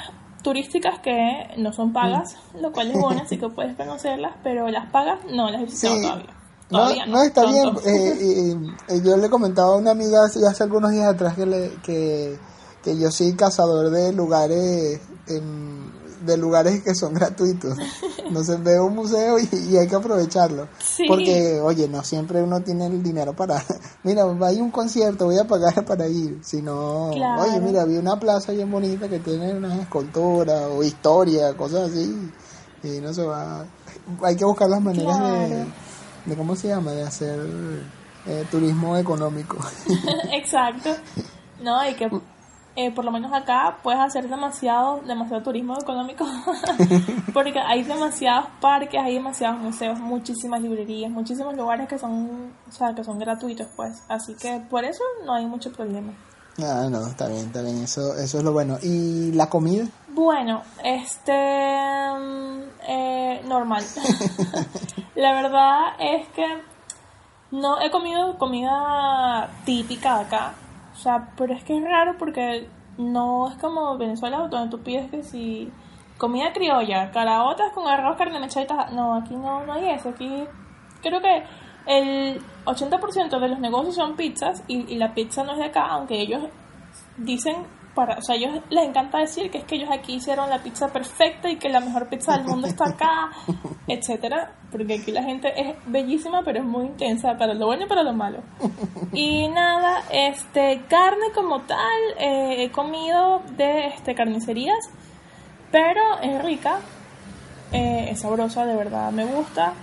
turísticas 0.44 1.00
que 1.00 1.50
no 1.58 1.74
son 1.74 1.92
pagas, 1.92 2.36
lo 2.60 2.72
cual 2.72 2.92
es 2.92 2.98
bueno, 3.02 3.22
así 3.24 3.38
que 3.38 3.50
puedes 3.50 3.76
conocerlas, 3.76 4.34
pero 4.44 4.70
las 4.70 4.90
pagas 4.92 5.20
no 5.30 5.50
las 5.50 5.62
he 5.62 5.66
visitado 5.66 5.96
Sí. 5.96 6.02
todavía. 6.02 6.36
No, 6.72 7.06
no, 7.08 7.24
está 7.24 7.46
bien. 7.46 7.68
eh, 7.84 8.14
eh, 8.22 8.56
eh, 8.90 9.02
yo 9.04 9.18
le 9.18 9.30
comentaba 9.30 9.74
a 9.74 9.78
una 9.78 9.92
amiga 9.92 10.24
hace, 10.26 10.46
hace 10.48 10.64
algunos 10.64 10.92
días 10.92 11.08
atrás 11.08 11.34
que, 11.36 11.46
le- 11.48 11.72
que, 11.84 12.38
que 12.84 12.98
yo 12.98 13.10
soy 13.12 13.34
cazador 13.36 13.90
de 13.90 14.14
lugares 14.14 15.02
em, 15.28 15.89
de 16.26 16.38
lugares 16.38 16.84
que 16.84 16.94
son 16.96 17.14
gratuitos. 17.14 17.78
Entonces 18.26 18.62
veo 18.64 18.86
un 18.86 18.96
museo 18.96 19.38
y, 19.40 19.48
y 19.72 19.78
hay 19.78 19.88
que 19.88 19.96
aprovecharlo. 19.96 20.68
Sí. 20.80 21.06
Porque, 21.08 21.60
oye, 21.62 21.88
no 21.88 22.04
siempre 22.04 22.42
uno 22.44 22.62
tiene 22.62 22.88
el 22.88 23.02
dinero 23.02 23.34
para... 23.34 23.64
Mira, 24.04 24.24
hay 24.42 24.62
un 24.62 24.72
concierto, 24.72 25.26
voy 25.26 25.38
a 25.38 25.46
pagar 25.48 25.86
para 25.86 26.08
ir. 26.08 26.40
Si 26.44 26.62
no, 26.62 27.12
Claro. 27.14 27.44
oye, 27.44 27.60
mira, 27.60 27.86
vi 27.86 27.98
una 27.98 28.20
plaza 28.20 28.52
bien 28.52 28.70
bonita 28.72 29.08
que 29.10 29.20
tiene 29.20 29.54
unas 29.54 29.80
esculturas 29.80 30.64
o 30.72 30.84
historia, 30.84 31.56
cosas 31.56 31.90
así. 31.92 32.32
Y 32.84 33.02
no 33.02 33.14
se 33.14 33.24
va... 33.24 33.66
Hay 34.24 34.36
que 34.36 34.46
buscar 34.46 34.70
las 34.70 34.82
maneras 34.82 35.18
de 35.18 35.48
Claro. 35.48 35.66
de 36.26 36.36
cómo 36.36 36.56
se 36.56 36.68
llama 36.70 36.92
de 36.92 37.04
hacer 37.04 37.40
eh, 38.28 38.46
turismo 38.52 38.96
económico 38.98 39.58
Exacto. 40.32 40.90
No, 41.62 41.88
y 41.90 41.94
que 41.96 42.10
eh, 42.80 42.92
por 42.92 43.04
lo 43.04 43.12
menos 43.12 43.34
acá 43.34 43.78
puedes 43.84 44.00
hacer 44.00 44.30
demasiado, 44.30 45.02
demasiado 45.02 45.44
turismo 45.44 45.78
económico. 45.78 46.26
Porque 47.34 47.60
hay 47.60 47.84
demasiados 47.84 48.46
parques, 48.62 49.02
hay 49.02 49.16
demasiados 49.16 49.60
museos, 49.60 50.00
muchísimas 50.00 50.62
librerías, 50.62 51.12
muchísimos 51.12 51.58
lugares 51.58 51.90
que 51.90 52.00
son, 52.00 52.54
o 52.70 52.72
sea, 52.72 52.96
que 52.96 53.04
son 53.04 53.20
gratuitos, 53.20 53.68
pues. 53.76 54.02
Así 54.08 54.34
que 54.36 54.62
por 54.70 54.86
eso 54.86 55.04
no 55.26 55.34
hay 55.34 55.46
mucho 55.46 55.74
problema. 55.74 56.14
ah 56.64 56.88
no 56.90 57.06
está 57.06 57.28
bien 57.28 57.48
está 57.48 57.62
bien 57.62 57.84
eso 57.84 58.16
eso 58.16 58.38
es 58.38 58.44
lo 58.44 58.52
bueno 58.52 58.78
y 58.82 59.32
la 59.34 59.50
comida 59.50 59.86
Bueno, 60.10 60.62
este 60.82 61.34
mm, 62.18 62.62
eh, 62.88 63.42
normal. 63.46 63.84
La 65.16 65.34
verdad 65.34 65.80
es 66.00 66.28
que 66.30 66.48
no 67.52 67.82
he 67.82 67.92
comido 67.92 68.38
comida 68.38 69.50
típica 69.66 70.20
de 70.20 70.26
acá. 70.26 70.54
O 71.00 71.02
sea, 71.02 71.30
pero 71.38 71.54
es 71.54 71.64
que 71.64 71.78
es 71.78 71.84
raro 71.84 72.18
porque 72.20 72.68
no 72.98 73.50
es 73.50 73.56
como 73.56 73.98
Venezuela 73.98 74.50
donde 74.50 74.70
tú 74.70 74.84
pides 74.84 75.10
que 75.10 75.24
si 75.24 75.72
comida 76.18 76.52
criolla, 76.52 77.10
caraotas 77.12 77.72
con 77.72 77.88
arroz, 77.88 78.18
carne 78.18 78.38
mechada 78.38 78.90
No, 78.92 79.16
aquí 79.16 79.34
no, 79.34 79.66
no 79.66 79.74
hay 79.74 79.92
eso. 79.92 80.10
Aquí 80.10 80.44
creo 81.02 81.22
que 81.22 81.44
el 81.86 82.42
80% 82.66 83.40
de 83.40 83.48
los 83.48 83.60
negocios 83.60 83.96
son 83.96 84.18
pizzas 84.18 84.62
y, 84.68 84.94
y 84.94 84.98
la 84.98 85.14
pizza 85.14 85.46
no 85.46 85.54
es 85.54 85.60
de 85.60 85.66
acá, 85.68 85.86
aunque 85.86 86.20
ellos 86.20 86.44
dicen 87.16 87.56
para, 87.94 88.18
o 88.18 88.22
sea, 88.22 88.36
ellos 88.36 88.62
les 88.70 88.86
encanta 88.86 89.20
decir 89.20 89.50
que 89.52 89.60
es 89.60 89.64
que 89.64 89.76
ellos 89.76 89.90
aquí 89.92 90.16
hicieron 90.16 90.50
la 90.50 90.60
pizza 90.60 90.88
perfecta 90.88 91.50
y 91.50 91.58
que 91.58 91.70
la 91.70 91.80
mejor 91.80 92.08
pizza 92.08 92.38
del 92.38 92.46
mundo 92.46 92.68
está 92.68 92.90
acá, 92.90 93.32
etcétera, 93.88 94.54
porque 94.72 94.96
aquí 94.96 95.12
la 95.12 95.24
gente 95.24 95.52
es 95.60 95.76
bellísima, 95.86 96.42
pero 96.44 96.60
es 96.60 96.66
muy 96.66 96.86
intensa 96.86 97.38
para 97.38 97.54
lo 97.54 97.66
bueno 97.66 97.86
y 97.86 97.88
para 97.88 98.04
lo 98.04 98.14
malo. 98.14 98.40
Y 99.14 99.48
nada, 99.50 100.04
este 100.12 100.84
carne 100.88 101.32
como 101.34 101.62
tal 101.62 102.02
eh, 102.20 102.64
he 102.64 102.72
comido 102.72 103.42
de 103.58 103.88
este 103.88 104.16
carnicerías, 104.16 104.90
pero 105.72 106.02
es 106.22 106.44
rica, 106.44 106.80
eh, 107.72 108.10
es 108.12 108.22
sabrosa, 108.22 108.66
de 108.66 108.76
verdad 108.76 109.12
me 109.12 109.26
gusta. 109.26 109.74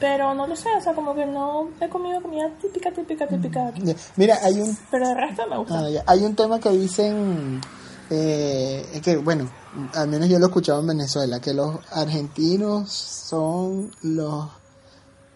Pero 0.00 0.34
no 0.34 0.46
lo 0.46 0.56
sé, 0.56 0.68
o 0.76 0.80
sea, 0.80 0.94
como 0.94 1.14
que 1.14 1.26
no 1.26 1.68
he 1.80 1.88
comido 1.88 2.20
comida 2.22 2.48
típica, 2.60 2.90
típica, 2.90 3.26
típica. 3.26 3.68
aquí. 3.68 3.82
Ya. 3.84 3.94
Mira, 4.16 4.38
hay 4.42 4.60
un 4.60 4.76
Pero 4.90 5.08
el 5.10 5.16
resto 5.16 5.42
me 5.48 5.58
gusta. 5.58 5.78
Ah. 5.78 6.02
Hay 6.06 6.24
un 6.24 6.34
tema 6.34 6.58
que 6.58 6.70
dicen, 6.70 7.60
eh, 8.10 8.88
es 8.94 9.02
que 9.02 9.16
bueno, 9.18 9.48
al 9.94 10.08
menos 10.08 10.28
yo 10.28 10.38
lo 10.38 10.46
he 10.46 10.48
escuchado 10.48 10.80
en 10.80 10.86
Venezuela, 10.88 11.40
que 11.40 11.52
los 11.54 11.78
argentinos 11.92 12.90
son 12.90 13.90
los, 14.02 14.46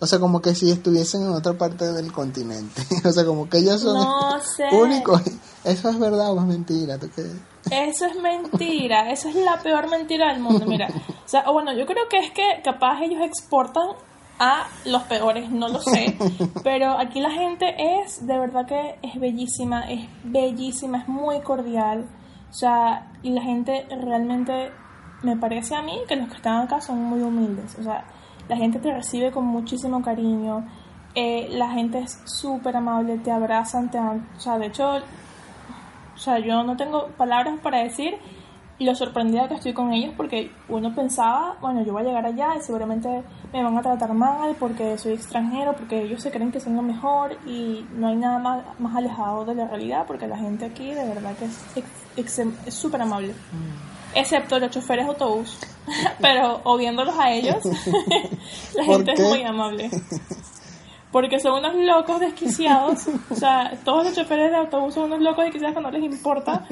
o 0.00 0.06
sea, 0.06 0.18
como 0.18 0.40
que 0.40 0.54
si 0.54 0.70
estuviesen 0.70 1.22
en 1.22 1.28
otra 1.28 1.52
parte 1.52 1.92
del 1.92 2.10
continente, 2.12 2.82
o 3.04 3.12
sea, 3.12 3.24
como 3.24 3.48
que 3.48 3.58
ellos 3.58 3.80
son 3.80 3.94
No 3.94 4.40
sé. 4.40 4.64
únicos. 4.74 5.20
¿Eso 5.64 5.88
es 5.88 5.98
verdad 5.98 6.32
o 6.32 6.40
es 6.40 6.46
mentira? 6.46 6.98
¿Tú 6.98 7.08
qué? 7.14 7.24
Eso 7.70 8.04
es 8.04 8.16
mentira, 8.20 9.10
eso 9.10 9.28
es 9.30 9.34
la 9.36 9.58
peor 9.62 9.88
mentira 9.88 10.32
del 10.32 10.40
mundo, 10.42 10.66
mira. 10.66 10.88
O 11.24 11.28
sea, 11.28 11.44
o 11.48 11.54
bueno, 11.54 11.72
yo 11.72 11.86
creo 11.86 12.06
que 12.10 12.18
es 12.18 12.30
que 12.32 12.60
capaz 12.62 13.00
ellos 13.00 13.22
exportan 13.22 13.88
a 14.38 14.66
los 14.84 15.02
peores, 15.04 15.50
no 15.50 15.68
lo 15.68 15.80
sé, 15.80 16.16
pero 16.64 16.98
aquí 16.98 17.20
la 17.20 17.30
gente 17.30 17.74
es, 18.00 18.26
de 18.26 18.38
verdad 18.38 18.66
que 18.66 18.98
es 19.02 19.18
bellísima, 19.18 19.82
es 19.90 20.08
bellísima, 20.24 20.98
es 20.98 21.08
muy 21.08 21.40
cordial, 21.40 22.06
o 22.50 22.52
sea, 22.52 23.12
y 23.22 23.30
la 23.30 23.42
gente 23.42 23.86
realmente, 23.90 24.72
me 25.22 25.36
parece 25.36 25.74
a 25.74 25.82
mí 25.82 25.98
que 26.08 26.16
los 26.16 26.28
que 26.28 26.36
están 26.36 26.62
acá 26.62 26.80
son 26.80 27.02
muy 27.02 27.20
humildes, 27.20 27.76
o 27.78 27.82
sea, 27.82 28.04
la 28.48 28.56
gente 28.56 28.78
te 28.78 28.92
recibe 28.92 29.30
con 29.30 29.44
muchísimo 29.44 30.02
cariño, 30.02 30.66
eh, 31.14 31.48
la 31.50 31.70
gente 31.70 32.00
es 32.00 32.20
súper 32.24 32.76
amable, 32.76 33.18
te 33.18 33.30
abrazan, 33.30 33.90
te 33.90 33.98
dan, 33.98 34.28
o 34.36 34.40
sea, 34.40 34.58
de 34.58 34.66
hecho, 34.66 34.96
o 34.96 36.18
sea, 36.18 36.38
yo 36.40 36.64
no 36.64 36.76
tengo 36.76 37.06
palabras 37.16 37.58
para 37.62 37.78
decir 37.78 38.16
lo 38.80 38.94
sorprendida 38.94 39.48
que 39.48 39.54
estoy 39.54 39.72
con 39.72 39.92
ellos 39.92 40.12
porque 40.16 40.50
uno 40.68 40.94
pensaba, 40.94 41.56
bueno, 41.60 41.84
yo 41.84 41.92
voy 41.92 42.02
a 42.02 42.06
llegar 42.06 42.26
allá 42.26 42.56
y 42.58 42.62
seguramente 42.62 43.22
me 43.52 43.62
van 43.62 43.78
a 43.78 43.82
tratar 43.82 44.12
mal 44.14 44.56
porque 44.58 44.98
soy 44.98 45.12
extranjero, 45.12 45.74
porque 45.74 46.02
ellos 46.02 46.20
se 46.20 46.30
creen 46.30 46.50
que 46.50 46.58
son 46.58 46.74
lo 46.74 46.82
mejor 46.82 47.36
y 47.46 47.86
no 47.94 48.08
hay 48.08 48.16
nada 48.16 48.38
más, 48.38 48.64
más 48.80 48.96
alejado 48.96 49.44
de 49.44 49.54
la 49.54 49.68
realidad 49.68 50.04
porque 50.06 50.26
la 50.26 50.36
gente 50.36 50.64
aquí 50.64 50.92
de 50.92 51.06
verdad 51.06 51.34
que 51.36 51.46
es 52.20 52.74
súper 52.74 53.02
amable. 53.02 53.34
Excepto 54.14 54.58
los 54.58 54.70
choferes 54.70 55.06
de 55.06 55.12
autobús, 55.12 55.58
pero 56.20 56.60
o 56.64 56.76
viéndolos 56.76 57.16
a 57.18 57.32
ellos, 57.32 57.64
la 58.74 58.84
¿Por 58.84 58.96
gente 58.96 59.12
es 59.12 59.20
muy 59.20 59.42
amable. 59.42 59.90
Porque 61.14 61.38
son 61.38 61.60
unos 61.60 61.76
locos 61.76 62.18
desquiciados. 62.18 63.06
O 63.30 63.36
sea, 63.36 63.70
todos 63.84 64.04
los 64.04 64.16
choferes 64.16 64.50
de 64.50 64.56
autobús 64.56 64.94
son 64.94 65.04
unos 65.04 65.20
locos 65.20 65.44
desquiciados 65.44 65.76
que 65.76 65.80
no 65.80 65.90
les 65.92 66.02
importa 66.02 66.66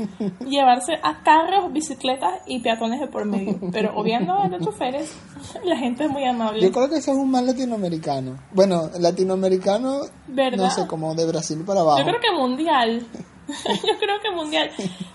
llevarse 0.44 0.98
a 1.00 1.22
carros, 1.22 1.72
bicicletas 1.72 2.40
y 2.46 2.58
peatones 2.58 2.98
de 2.98 3.06
por 3.06 3.24
medio. 3.24 3.60
Pero 3.70 3.94
obviando 3.94 4.32
a 4.34 4.48
los 4.48 4.60
choferes, 4.64 5.16
la 5.62 5.76
gente 5.76 6.06
es 6.06 6.10
muy 6.10 6.24
amable. 6.24 6.60
Yo 6.60 6.72
creo 6.72 6.88
que 6.88 6.96
eso 6.96 7.12
es 7.12 7.18
un 7.18 7.30
mal 7.30 7.46
latinoamericano. 7.46 8.36
Bueno, 8.50 8.90
latinoamericano, 8.98 10.00
¿Verdad? 10.26 10.64
no 10.64 10.70
sé, 10.72 10.88
como 10.88 11.14
de 11.14 11.24
Brasil 11.24 11.62
para 11.64 11.82
abajo. 11.82 12.00
Yo 12.00 12.04
creo 12.04 12.20
que 12.20 12.32
mundial. 12.32 13.06
Yo 13.46 13.98
creo 14.00 14.20
que 14.20 14.30
mundial. 14.32 14.72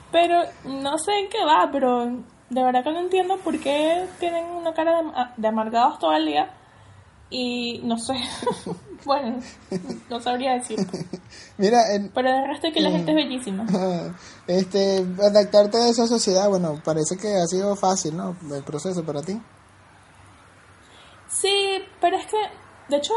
Pero 0.10 0.40
no 0.64 0.98
sé 1.00 1.12
en 1.20 1.28
qué 1.28 1.44
va, 1.44 1.70
pero 1.70 2.06
de 2.06 2.64
verdad 2.64 2.82
que 2.82 2.94
no 2.94 3.00
entiendo 3.02 3.36
por 3.44 3.60
qué 3.60 4.06
tienen 4.22 4.46
una 4.46 4.74
cara 4.74 5.02
de, 5.02 5.10
de 5.36 5.48
amargados 5.50 6.00
todo 6.00 6.14
el 6.14 6.28
día. 6.28 6.50
Y 7.30 7.80
no 7.84 7.98
sé. 7.98 8.14
bueno, 9.06 9.40
no 10.10 10.20
sabría 10.22 10.54
decir. 10.54 10.80
Mira, 11.58 11.94
en- 11.94 12.10
Pero 12.10 12.32
de 12.32 12.48
resto 12.48 12.68
que 12.74 12.80
la 12.82 12.92
gente 12.92 13.12
es 13.12 13.16
bellísima. 13.16 13.66
este, 14.48 15.06
adaptarte 15.22 15.78
a 15.78 15.90
esa 15.90 16.08
sociedad, 16.08 16.48
bueno, 16.50 16.82
parece 16.84 17.18
que 17.18 17.36
ha 17.36 17.46
sido 17.48 17.76
fácil, 17.76 18.16
¿no? 18.16 18.36
El 18.54 18.64
proceso 18.64 19.04
para 19.04 19.22
ti. 19.22 19.40
Sí, 21.30 21.84
pero 22.00 22.16
es 22.18 22.26
que, 22.28 22.38
de 22.90 22.98
hecho, 22.98 23.14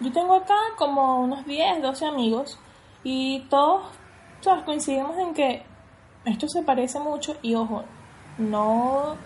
yo 0.00 0.12
tengo 0.12 0.34
acá 0.34 0.56
como 0.76 1.20
unos 1.20 1.46
10, 1.46 1.80
12 1.82 2.04
amigos 2.04 2.58
y 3.02 3.40
todos 3.48 3.86
¿sabes? 4.42 4.64
coincidimos 4.64 5.16
en 5.18 5.32
que 5.32 5.64
esto 6.26 6.46
se 6.48 6.62
parece 6.62 6.98
mucho 7.00 7.36
y 7.42 7.54
ojo, 7.54 7.84
no, 8.38 9.16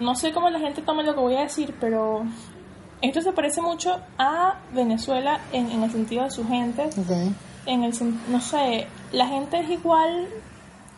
no 0.00 0.14
sé 0.14 0.32
cómo 0.32 0.50
la 0.50 0.58
gente 0.58 0.82
toma 0.82 1.02
lo 1.02 1.14
que 1.14 1.20
voy 1.20 1.36
a 1.36 1.42
decir, 1.42 1.74
pero 1.80 2.24
esto 3.02 3.20
se 3.20 3.32
parece 3.32 3.60
mucho 3.60 4.00
a 4.18 4.60
Venezuela 4.72 5.40
en, 5.52 5.70
en 5.70 5.82
el 5.82 5.90
sentido 5.90 6.24
de 6.24 6.30
su 6.30 6.46
gente, 6.46 6.88
en 7.66 7.84
el 7.84 7.92
no 8.28 8.40
sé, 8.40 8.86
la 9.12 9.26
gente 9.26 9.60
es 9.60 9.70
igual 9.70 10.28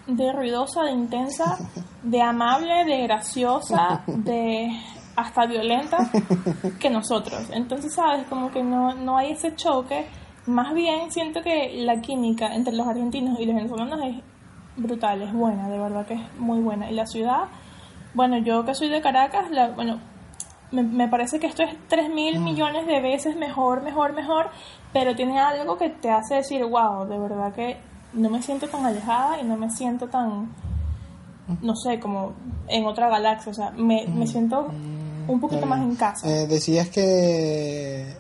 de 0.07 0.33
ruidosa, 0.33 0.83
de 0.85 0.93
intensa, 0.93 1.59
de 2.03 2.23
amable, 2.23 2.85
de 2.85 3.03
graciosa, 3.03 4.03
de 4.07 4.71
hasta 5.17 5.47
violenta 5.47 6.11
que 6.81 6.91
nosotros. 6.91 7.51
Entonces, 7.53 7.93
sabes, 7.93 8.27
como 8.27 8.51
que 8.51 8.63
no, 8.63 8.95
no 8.95 9.19
hay 9.19 9.33
ese 9.33 9.55
choque. 9.55 10.07
Más 10.47 10.73
bien 10.73 11.11
siento 11.11 11.43
que 11.43 11.73
la 11.85 12.01
química 12.01 12.55
entre 12.55 12.73
los 12.73 12.87
argentinos 12.87 13.39
y 13.39 13.45
los 13.45 13.55
venezolanos 13.55 14.01
es 14.05 14.17
brutal, 14.77 15.23
es 15.23 15.33
buena, 15.33 15.69
de 15.69 15.79
verdad 15.79 16.07
que 16.07 16.15
es 16.15 16.39
muy 16.39 16.61
buena. 16.61 16.91
Y 16.91 16.95
la 16.95 17.05
ciudad, 17.05 17.49
bueno, 18.19 18.37
yo 18.39 18.65
que 18.65 18.75
soy 18.75 18.89
de 18.89 19.01
Caracas, 19.01 19.49
la, 19.53 19.69
bueno, 19.69 20.01
me, 20.73 20.83
me 20.83 21.07
parece 21.07 21.39
que 21.39 21.47
esto 21.47 21.63
es 21.63 21.71
3 21.89 22.11
mil 22.13 22.41
millones 22.41 22.85
de 22.89 23.01
veces 23.01 23.37
mejor, 23.37 23.81
mejor, 23.83 24.13
mejor, 24.13 24.51
pero 24.93 25.15
tiene 25.15 25.39
algo 25.39 25.79
que 25.79 25.89
te 25.91 26.11
hace 26.11 26.35
decir, 26.35 26.65
wow, 26.65 27.07
de 27.07 27.17
verdad 27.17 27.53
que 27.55 27.77
no 28.13 28.29
me 28.29 28.43
siento 28.43 28.67
tan 28.67 28.85
alejada 28.85 29.41
y 29.41 29.45
no 29.45 29.57
me 29.57 29.71
siento 29.71 30.09
tan, 30.09 30.49
no 31.63 31.77
sé, 31.77 32.01
como 32.01 32.33
en 32.67 32.87
otra 32.87 33.09
galaxia, 33.09 33.53
o 33.53 33.55
sea, 33.55 33.71
me, 33.71 34.05
me 34.09 34.27
siento 34.27 34.67
un 35.29 35.39
poquito 35.41 35.65
más 35.67 35.81
en 35.81 35.95
casa. 35.95 36.27
Eh, 36.29 36.49
decías 36.49 36.89
que 36.89 38.17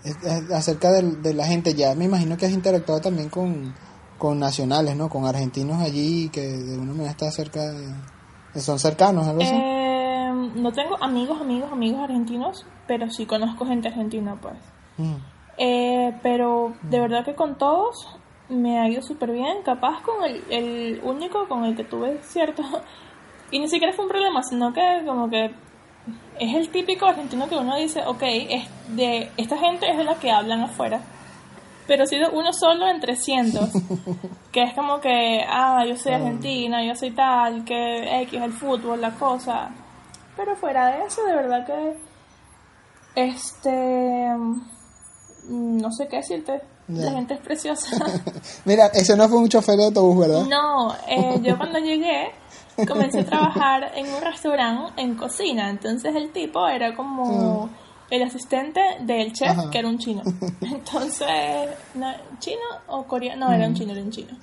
acerca 0.55 0.93
de, 0.93 1.35
la 1.35 1.45
gente, 1.45 1.75
ya 1.75 1.95
me 1.97 2.05
imagino 2.05 2.37
que 2.37 2.47
has 2.47 2.53
interactuado 2.53 3.01
también 3.01 3.31
con, 3.31 3.75
con 4.17 4.39
nacionales, 4.39 4.95
¿no? 4.95 5.09
Con 5.09 5.27
argentinos 5.27 5.83
allí 5.83 6.29
que 6.29 6.43
de 6.47 6.79
una 6.79 6.93
manera 6.93 7.11
está 7.11 7.31
cerca, 7.33 7.61
de- 7.73 8.61
son 8.61 8.79
cercanos, 8.79 9.27
algo 9.27 9.43
así. 9.43 9.55
Eh, 9.55 9.88
no 10.55 10.73
tengo 10.73 10.97
amigos, 11.03 11.41
amigos, 11.41 11.73
amigos 11.73 12.01
argentinos, 12.03 12.67
pero 12.87 13.11
sí 13.11 13.27
conozco 13.27 13.67
gente 13.67 13.89
argentina, 13.89 14.37
pues. 14.41 14.57
Mm. 14.97 15.15
Eh, 15.59 16.19
pero 16.23 16.75
de 16.83 17.01
verdad 17.01 17.25
que 17.25 17.35
con 17.35 17.59
todos 17.59 18.19
me 18.49 18.79
ha 18.79 18.89
ido 18.89 19.03
súper 19.03 19.33
bien. 19.33 19.63
Capaz 19.65 20.03
con 20.03 20.25
el, 20.25 20.43
el 20.51 21.01
único 21.03 21.49
con 21.49 21.65
el 21.65 21.77
que 21.77 21.85
tuve 21.85 22.19
cierto. 22.23 22.63
Y 23.51 23.61
ni 23.61 23.69
siquiera 23.69 23.95
fue 23.95 24.05
un 24.05 24.11
problema, 24.11 24.43
sino 24.43 24.75
que 24.75 25.03
como 25.07 25.31
que 25.31 25.51
es 26.39 26.55
el 26.55 26.69
típico 26.69 27.07
argentino 27.07 27.49
que 27.49 27.57
uno 27.57 27.77
dice, 27.77 28.03
ok, 28.07 28.23
es 28.23 28.69
de 28.89 29.31
esta 29.37 29.59
gente 29.59 29.91
es 29.91 29.97
de 29.97 30.05
la 30.05 30.17
que 30.17 30.31
hablan 30.31 30.63
afuera. 30.63 31.01
Pero 31.87 32.03
ha 32.03 32.07
sido 32.07 32.31
uno 32.33 32.53
solo 32.53 32.87
en 32.89 33.01
300. 33.01 33.71
que 34.53 34.63
es 34.63 34.75
como 34.75 35.01
que, 35.01 35.43
ah, 35.49 35.85
yo 35.87 35.97
soy 35.97 36.13
argentina, 36.13 36.85
yo 36.85 36.95
soy 36.95 37.13
tal, 37.13 37.65
que 37.65 38.23
X, 38.23 38.41
el 38.43 38.53
fútbol, 38.53 39.01
la 39.01 39.13
cosa. 39.13 39.71
Pero 40.39 40.57
fuera 40.57 40.87
de 40.87 41.05
eso, 41.05 41.23
de 41.25 41.35
verdad 41.35 41.67
que. 41.67 41.97
Este. 43.15 44.31
mm, 45.49 45.79
No 45.81 45.91
sé 45.93 46.09
qué 46.09 46.17
decirte. 46.17 46.63
La 46.89 47.11
gente 47.13 47.35
es 47.35 47.41
preciosa. 47.41 47.87
Mira, 48.65 48.87
ese 48.95 49.15
no 49.15 49.29
fue 49.29 49.37
un 49.39 49.49
chofer 49.51 49.77
de 49.77 49.85
autobús, 49.87 50.27
¿verdad? 50.27 50.47
No, 50.49 50.95
eh, 51.07 51.39
yo 51.43 51.59
cuando 51.59 51.79
llegué 51.81 52.31
comencé 52.87 53.21
a 53.21 53.25
trabajar 53.27 53.93
en 53.95 54.07
un 54.11 54.23
restaurante 54.23 54.93
en 55.03 55.15
cocina, 55.15 55.69
entonces 55.69 56.15
el 56.17 56.31
tipo 56.33 56.67
era 56.67 56.95
como 56.97 57.69
el 58.09 58.23
asistente 58.23 58.81
del 59.01 59.35
chef, 59.35 59.51
Ajá. 59.51 59.71
que 59.71 59.81
era 59.81 59.89
un 59.89 59.99
chino. 59.99 60.23
Entonces, 60.63 61.69
no, 61.95 62.11
¿chino 62.39 62.63
o 62.87 63.03
coreano? 63.03 63.49
No, 63.49 63.53
era 63.53 63.67
un 63.67 63.75
chino, 63.75 63.93
era 63.93 64.01
un 64.01 64.11
chino. 64.11 64.35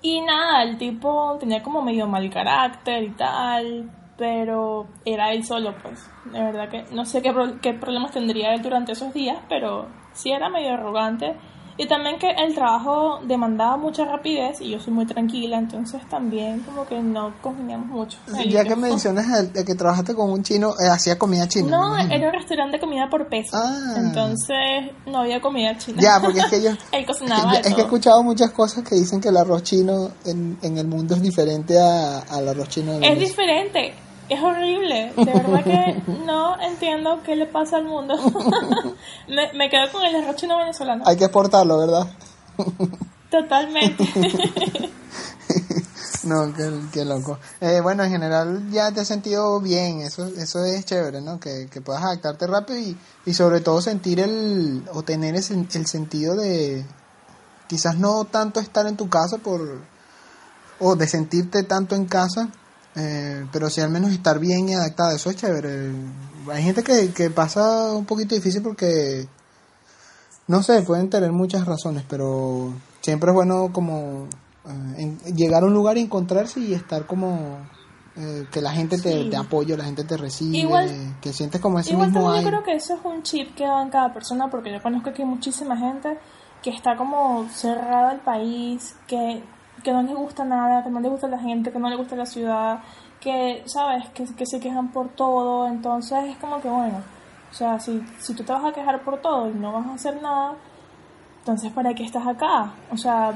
Y 0.00 0.20
nada, 0.22 0.64
el 0.64 0.76
tipo 0.78 1.36
tenía 1.38 1.62
como 1.62 1.80
medio 1.80 2.08
mal 2.08 2.28
carácter 2.28 3.04
y 3.04 3.10
tal, 3.10 3.88
pero 4.22 4.86
era 5.04 5.32
él 5.32 5.44
solo, 5.44 5.74
pues. 5.82 5.98
De 6.32 6.40
verdad 6.40 6.68
que 6.68 6.84
no 6.94 7.04
sé 7.04 7.22
qué, 7.22 7.34
qué 7.60 7.74
problemas 7.74 8.12
tendría 8.12 8.54
él 8.54 8.62
durante 8.62 8.92
esos 8.92 9.12
días, 9.12 9.36
pero 9.48 9.88
sí 10.12 10.30
era 10.30 10.48
medio 10.48 10.74
arrogante. 10.74 11.34
Y 11.76 11.88
también 11.88 12.18
que 12.20 12.30
el 12.30 12.54
trabajo 12.54 13.18
demandaba 13.26 13.76
mucha 13.76 14.04
rapidez 14.04 14.60
y 14.60 14.70
yo 14.70 14.78
soy 14.78 14.92
muy 14.92 15.06
tranquila, 15.06 15.58
entonces 15.58 16.06
también 16.08 16.60
como 16.60 16.86
que 16.86 17.00
no 17.00 17.34
congeniamos 17.40 17.88
mucho. 17.88 18.18
ya 18.46 18.62
que 18.62 18.76
mencionas 18.76 19.26
el, 19.56 19.64
que 19.64 19.74
trabajaste 19.74 20.14
con 20.14 20.30
un 20.30 20.44
chino, 20.44 20.74
eh, 20.78 20.88
hacía 20.88 21.18
comida 21.18 21.48
china. 21.48 21.70
No, 21.70 21.98
era 21.98 22.28
un 22.28 22.34
restaurante 22.34 22.76
de 22.76 22.80
comida 22.80 23.08
por 23.10 23.26
peso. 23.28 23.56
Ah. 23.56 23.94
Entonces 23.96 24.92
no 25.06 25.20
había 25.20 25.40
comida 25.40 25.76
china. 25.78 26.00
Ya, 26.00 26.20
porque 26.22 26.40
es 26.40 26.46
que 26.46 26.62
yo... 26.62 26.70
Él 26.92 27.04
cocinaba. 27.06 27.54
es 27.54 27.74
que 27.74 27.80
he 27.80 27.84
escuchado 27.84 28.22
muchas 28.22 28.52
cosas 28.52 28.86
que 28.86 28.94
dicen 28.94 29.20
que 29.20 29.30
el 29.30 29.36
arroz 29.38 29.64
chino 29.64 30.10
en, 30.26 30.58
en 30.62 30.78
el 30.78 30.86
mundo 30.86 31.16
es 31.16 31.22
diferente 31.22 31.76
a, 31.80 32.20
al 32.20 32.48
arroz 32.48 32.68
chino 32.68 33.00
Es 33.00 33.18
diferente 33.18 33.94
es 34.28 34.42
horrible. 34.42 35.12
De 35.16 35.24
verdad 35.24 35.64
que 35.64 36.02
no 36.26 36.60
entiendo 36.60 37.20
qué 37.24 37.36
le 37.36 37.46
pasa 37.46 37.76
al 37.76 37.84
mundo. 37.84 38.14
me, 39.28 39.52
me, 39.54 39.70
quedo 39.70 39.90
con 39.92 40.04
el 40.04 40.16
arroz 40.16 40.36
chino 40.36 40.58
venezolano. 40.58 41.04
Hay 41.06 41.16
que 41.16 41.24
exportarlo, 41.24 41.78
¿verdad? 41.78 42.06
Totalmente. 43.30 44.04
no, 46.24 46.52
qué, 46.92 47.04
loco. 47.04 47.38
Eh, 47.60 47.80
bueno, 47.80 48.04
en 48.04 48.10
general 48.10 48.70
ya 48.70 48.92
te 48.92 49.00
has 49.00 49.08
sentido 49.08 49.60
bien, 49.60 50.02
eso 50.02 50.26
eso 50.26 50.64
es 50.64 50.84
chévere, 50.84 51.20
¿no? 51.20 51.40
Que, 51.40 51.68
que 51.70 51.80
puedas 51.80 52.02
adaptarte 52.02 52.46
rápido 52.46 52.78
y, 52.78 52.96
y 53.24 53.34
sobre 53.34 53.60
todo 53.60 53.80
sentir 53.80 54.20
el, 54.20 54.84
o 54.92 55.02
tener 55.02 55.34
el, 55.34 55.68
el 55.72 55.86
sentido 55.86 56.36
de, 56.36 56.84
quizás 57.68 57.96
no 57.96 58.24
tanto 58.26 58.60
estar 58.60 58.86
en 58.86 58.98
tu 58.98 59.08
casa 59.08 59.38
por, 59.38 59.80
o 60.78 60.94
de 60.94 61.08
sentirte 61.08 61.62
tanto 61.62 61.94
en 61.94 62.04
casa, 62.04 62.50
eh, 62.94 63.46
pero 63.52 63.70
sí 63.70 63.80
al 63.80 63.90
menos 63.90 64.12
estar 64.12 64.38
bien 64.38 64.68
y 64.68 64.74
adaptada, 64.74 65.14
eso 65.14 65.30
es 65.30 65.36
chévere. 65.36 65.92
Hay 66.50 66.62
gente 66.62 66.82
que, 66.82 67.12
que 67.12 67.30
pasa 67.30 67.92
un 67.92 68.04
poquito 68.04 68.34
difícil 68.34 68.62
porque, 68.62 69.26
no 70.48 70.62
sé, 70.62 70.82
pueden 70.82 71.08
tener 71.08 71.32
muchas 71.32 71.66
razones, 71.66 72.04
pero 72.08 72.74
siempre 73.00 73.30
es 73.30 73.34
bueno 73.34 73.70
como 73.72 74.28
eh, 74.96 75.16
llegar 75.34 75.62
a 75.62 75.66
un 75.66 75.74
lugar 75.74 75.96
y 75.96 76.00
encontrarse 76.02 76.60
y 76.60 76.74
estar 76.74 77.06
como 77.06 77.58
eh, 78.16 78.46
que 78.52 78.60
la 78.60 78.72
gente 78.72 78.98
te, 78.98 79.24
te 79.30 79.36
apoye, 79.36 79.76
la 79.76 79.84
gente 79.84 80.04
te 80.04 80.18
recibe, 80.18 81.14
que 81.22 81.32
sientes 81.32 81.60
como 81.60 81.78
ese 81.78 81.92
igual 81.92 82.12
mismo 82.12 82.34
Yo 82.34 82.46
creo 82.46 82.62
que 82.62 82.74
eso 82.74 82.94
es 82.94 83.00
un 83.04 83.22
chip 83.22 83.54
que 83.54 83.66
va 83.66 83.82
en 83.82 83.88
cada 83.88 84.12
persona 84.12 84.50
porque 84.50 84.70
yo 84.70 84.82
conozco 84.82 85.14
que 85.14 85.22
hay 85.22 85.28
muchísima 85.28 85.76
gente 85.78 86.18
que 86.62 86.70
está 86.70 86.94
como 86.96 87.48
cerrada 87.48 88.10
al 88.10 88.20
país, 88.20 88.94
que 89.06 89.42
que 89.82 89.92
no 89.92 90.02
les 90.02 90.14
gusta 90.14 90.44
nada, 90.44 90.82
que 90.82 90.90
no 90.90 91.00
les 91.00 91.10
gusta 91.10 91.28
la 91.28 91.38
gente, 91.38 91.70
que 91.70 91.78
no 91.78 91.88
les 91.88 91.98
gusta 91.98 92.16
la 92.16 92.26
ciudad, 92.26 92.80
que, 93.20 93.62
¿sabes? 93.66 94.08
Que, 94.10 94.46
se 94.46 94.60
quejan 94.60 94.92
por 94.92 95.08
todo. 95.10 95.66
Entonces 95.68 96.24
es 96.30 96.36
como 96.36 96.60
que, 96.60 96.68
bueno, 96.68 96.98
o 97.50 97.54
sea, 97.54 97.78
si, 97.78 98.02
si 98.18 98.34
tú 98.34 98.42
te 98.44 98.52
vas 98.52 98.64
a 98.64 98.72
quejar 98.72 99.02
por 99.02 99.20
todo 99.20 99.50
y 99.50 99.54
no 99.54 99.72
vas 99.72 99.86
a 99.86 99.94
hacer 99.94 100.22
nada, 100.22 100.54
entonces 101.38 101.72
¿para 101.72 101.94
qué 101.94 102.04
estás 102.04 102.26
acá? 102.26 102.72
O 102.90 102.96
sea, 102.96 103.32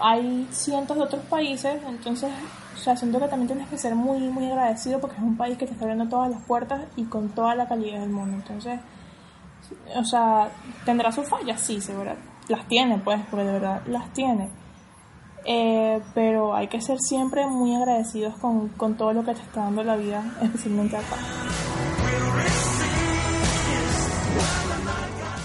hay 0.00 0.46
cientos 0.50 0.96
de 0.96 1.02
otros 1.02 1.22
países, 1.24 1.80
entonces, 1.86 2.30
o 2.74 2.78
sea, 2.78 2.96
siento 2.96 3.18
que 3.18 3.28
también 3.28 3.48
tienes 3.48 3.68
que 3.68 3.78
ser 3.78 3.94
muy, 3.94 4.20
muy 4.20 4.46
agradecido 4.46 5.00
porque 5.00 5.16
es 5.16 5.22
un 5.22 5.36
país 5.36 5.58
que 5.58 5.66
te 5.66 5.72
está 5.72 5.84
abriendo 5.84 6.08
todas 6.08 6.30
las 6.30 6.42
puertas 6.42 6.82
y 6.96 7.04
con 7.04 7.28
toda 7.30 7.54
la 7.54 7.66
calidad 7.68 8.00
del 8.00 8.10
mundo. 8.10 8.36
Entonces, 8.36 8.80
o 9.96 10.04
sea, 10.04 10.50
¿tendrá 10.84 11.10
sus 11.12 11.28
fallas? 11.28 11.60
Sí, 11.60 11.80
seguro. 11.80 12.12
Las 12.48 12.66
tiene, 12.68 12.98
pues, 12.98 13.20
porque 13.30 13.44
de 13.44 13.52
verdad 13.52 13.82
las 13.86 14.12
tiene 14.12 14.48
eh, 15.50 16.02
pero 16.12 16.54
hay 16.54 16.68
que 16.68 16.78
ser 16.82 16.98
siempre 17.00 17.46
muy 17.46 17.74
agradecidos 17.74 18.34
con, 18.38 18.68
con 18.68 18.98
todo 18.98 19.14
lo 19.14 19.24
que 19.24 19.32
te 19.32 19.40
está 19.40 19.62
dando 19.62 19.82
la 19.82 19.96
vida, 19.96 20.22
especialmente 20.42 20.98
acá. 20.98 21.16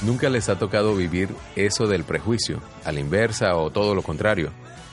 Nunca 0.05 0.29
les 0.29 0.49
ha 0.49 0.59
tocado 0.59 0.93
vivir 0.93 1.29
eso 1.55 1.87
del 1.87 2.03
prejuicio, 2.03 2.59
a 2.83 2.91
la 2.91 2.99
inversa 2.99 3.55
o 3.55 3.69
todo 3.69 3.95
lo 3.95 4.01
contrario. 4.01 4.51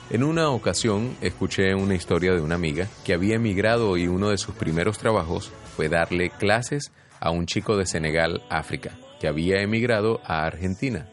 En 0.09 0.23
una 0.23 0.49
ocasión 0.49 1.17
escuché 1.19 1.75
una 1.75 1.95
historia 1.95 2.31
de 2.31 2.39
una 2.39 2.55
amiga 2.55 2.87
que 3.03 3.13
había 3.13 3.35
emigrado 3.35 3.97
y 3.97 4.07
uno 4.07 4.29
de 4.29 4.37
sus 4.37 4.55
primeros 4.55 4.97
trabajos 4.97 5.51
fue 5.75 5.89
darle 5.89 6.29
clases 6.29 6.93
a 7.19 7.31
un 7.31 7.45
chico 7.45 7.75
de 7.75 7.85
Senegal, 7.85 8.41
África, 8.49 8.91
que 9.19 9.27
había 9.27 9.61
emigrado 9.61 10.21
a 10.23 10.45
Argentina. 10.45 11.07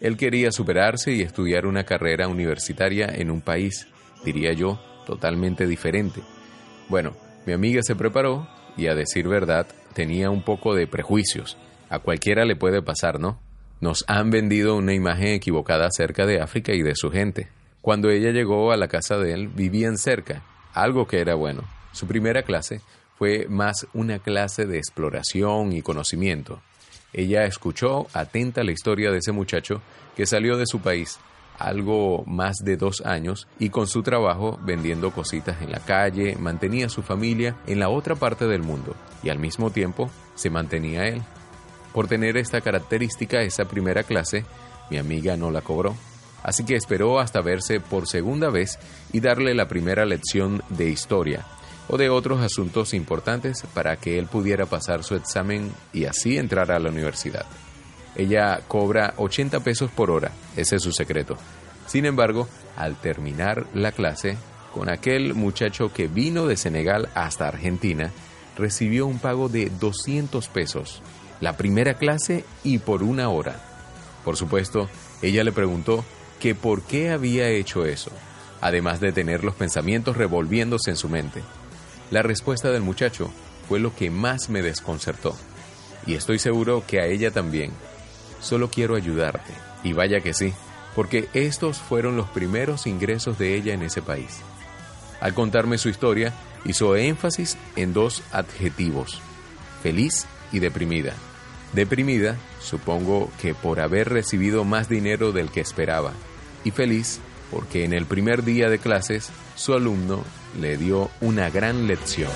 Él 0.00 0.16
quería 0.16 0.50
superarse 0.50 1.12
y 1.12 1.22
estudiar 1.22 1.66
una 1.66 1.84
carrera 1.84 2.28
universitaria 2.28 3.06
en 3.06 3.30
un 3.30 3.42
país, 3.42 3.86
diría 4.24 4.52
yo, 4.52 4.80
totalmente 5.06 5.66
diferente. 5.66 6.22
Bueno, 6.88 7.16
mi 7.46 7.52
amiga 7.52 7.82
se 7.82 7.96
preparó 7.96 8.48
y 8.76 8.86
a 8.86 8.94
decir 8.94 9.28
verdad 9.28 9.66
tenía 9.94 10.30
un 10.30 10.42
poco 10.42 10.74
de 10.74 10.86
prejuicios. 10.86 11.58
A 11.88 11.98
cualquiera 11.98 12.44
le 12.44 12.56
puede 12.56 12.82
pasar, 12.82 13.20
¿no? 13.20 13.38
Nos 13.80 14.04
han 14.08 14.30
vendido 14.30 14.76
una 14.76 14.94
imagen 14.94 15.28
equivocada 15.28 15.86
acerca 15.86 16.26
de 16.26 16.40
África 16.40 16.72
y 16.72 16.82
de 16.82 16.94
su 16.94 17.10
gente. 17.10 17.48
Cuando 17.80 18.10
ella 18.10 18.30
llegó 18.30 18.72
a 18.72 18.76
la 18.76 18.88
casa 18.88 19.18
de 19.18 19.32
él, 19.32 19.48
vivían 19.48 19.96
cerca, 19.98 20.42
algo 20.74 21.06
que 21.06 21.20
era 21.20 21.34
bueno. 21.34 21.64
Su 21.92 22.06
primera 22.06 22.42
clase 22.42 22.80
fue 23.16 23.46
más 23.48 23.86
una 23.92 24.18
clase 24.18 24.66
de 24.66 24.78
exploración 24.78 25.72
y 25.72 25.82
conocimiento. 25.82 26.60
Ella 27.12 27.44
escuchó 27.44 28.06
atenta 28.12 28.64
la 28.64 28.72
historia 28.72 29.10
de 29.10 29.18
ese 29.18 29.32
muchacho 29.32 29.82
que 30.16 30.26
salió 30.26 30.56
de 30.56 30.66
su 30.66 30.80
país 30.80 31.18
algo 31.60 32.24
más 32.26 32.56
de 32.64 32.76
dos 32.76 33.02
años 33.02 33.46
y 33.58 33.68
con 33.68 33.86
su 33.86 34.02
trabajo 34.02 34.58
vendiendo 34.62 35.12
cositas 35.12 35.60
en 35.60 35.70
la 35.70 35.80
calle 35.80 36.36
mantenía 36.36 36.86
a 36.86 36.88
su 36.88 37.02
familia 37.02 37.56
en 37.66 37.78
la 37.78 37.90
otra 37.90 38.16
parte 38.16 38.46
del 38.46 38.62
mundo 38.62 38.96
y 39.22 39.28
al 39.28 39.38
mismo 39.38 39.70
tiempo 39.70 40.10
se 40.34 40.50
mantenía 40.50 41.06
él. 41.06 41.22
Por 41.92 42.08
tener 42.08 42.36
esta 42.36 42.62
característica, 42.62 43.42
esa 43.42 43.66
primera 43.66 44.02
clase, 44.04 44.44
mi 44.90 44.96
amiga 44.96 45.36
no 45.36 45.50
la 45.50 45.60
cobró, 45.60 45.94
así 46.42 46.64
que 46.64 46.76
esperó 46.76 47.20
hasta 47.20 47.42
verse 47.42 47.78
por 47.78 48.08
segunda 48.08 48.48
vez 48.48 48.78
y 49.12 49.20
darle 49.20 49.54
la 49.54 49.68
primera 49.68 50.06
lección 50.06 50.62
de 50.70 50.88
historia, 50.88 51.44
o 51.92 51.98
de 51.98 52.08
otros 52.08 52.40
asuntos 52.40 52.94
importantes 52.94 53.64
para 53.74 53.96
que 53.96 54.16
él 54.16 54.26
pudiera 54.26 54.64
pasar 54.64 55.02
su 55.02 55.16
examen 55.16 55.72
y 55.92 56.04
así 56.04 56.38
entrar 56.38 56.70
a 56.70 56.78
la 56.78 56.88
universidad. 56.88 57.46
Ella 58.14 58.60
cobra 58.68 59.14
80 59.16 59.60
pesos 59.60 59.90
por 59.90 60.10
hora, 60.10 60.30
ese 60.56 60.76
es 60.76 60.82
su 60.82 60.92
secreto. 60.92 61.36
Sin 61.86 62.06
embargo, 62.06 62.48
al 62.76 62.94
terminar 62.94 63.66
la 63.74 63.90
clase, 63.90 64.36
con 64.72 64.88
aquel 64.88 65.34
muchacho 65.34 65.92
que 65.92 66.06
vino 66.06 66.46
de 66.46 66.56
Senegal 66.56 67.08
hasta 67.14 67.48
Argentina, 67.48 68.12
recibió 68.56 69.06
un 69.06 69.18
pago 69.18 69.48
de 69.48 69.68
200 69.80 70.46
pesos, 70.48 71.02
la 71.40 71.56
primera 71.56 71.94
clase 71.94 72.44
y 72.62 72.78
por 72.78 73.02
una 73.02 73.30
hora. 73.30 73.56
Por 74.24 74.36
supuesto, 74.36 74.88
ella 75.22 75.42
le 75.42 75.50
preguntó 75.50 76.04
que 76.38 76.54
por 76.54 76.82
qué 76.82 77.10
había 77.10 77.48
hecho 77.48 77.84
eso, 77.84 78.12
además 78.60 79.00
de 79.00 79.10
tener 79.10 79.42
los 79.42 79.56
pensamientos 79.56 80.16
revolviéndose 80.16 80.90
en 80.90 80.96
su 80.96 81.08
mente. 81.08 81.42
La 82.10 82.22
respuesta 82.22 82.70
del 82.70 82.82
muchacho 82.82 83.30
fue 83.68 83.78
lo 83.78 83.94
que 83.94 84.10
más 84.10 84.50
me 84.50 84.62
desconcertó. 84.62 85.36
Y 86.06 86.14
estoy 86.14 86.38
seguro 86.38 86.82
que 86.86 87.00
a 87.00 87.06
ella 87.06 87.30
también. 87.30 87.70
Solo 88.40 88.68
quiero 88.68 88.96
ayudarte. 88.96 89.52
Y 89.84 89.92
vaya 89.92 90.20
que 90.20 90.34
sí, 90.34 90.52
porque 90.94 91.28
estos 91.34 91.78
fueron 91.78 92.16
los 92.16 92.28
primeros 92.30 92.86
ingresos 92.86 93.38
de 93.38 93.54
ella 93.54 93.74
en 93.74 93.82
ese 93.82 94.02
país. 94.02 94.40
Al 95.20 95.34
contarme 95.34 95.78
su 95.78 95.88
historia, 95.88 96.34
hizo 96.64 96.96
énfasis 96.96 97.56
en 97.76 97.92
dos 97.92 98.22
adjetivos, 98.32 99.20
feliz 99.82 100.26
y 100.52 100.58
deprimida. 100.58 101.14
Deprimida, 101.72 102.36
supongo 102.60 103.30
que 103.40 103.54
por 103.54 103.80
haber 103.80 104.08
recibido 104.08 104.64
más 104.64 104.88
dinero 104.88 105.32
del 105.32 105.50
que 105.50 105.60
esperaba, 105.60 106.12
y 106.64 106.72
feliz 106.72 107.20
porque 107.50 107.84
en 107.84 107.92
el 107.92 108.06
primer 108.06 108.44
día 108.44 108.68
de 108.68 108.78
clases 108.78 109.30
su 109.54 109.74
alumno 109.74 110.24
le 110.60 110.76
dio 110.76 111.10
una 111.20 111.50
gran 111.50 111.86
lección. 111.86 112.30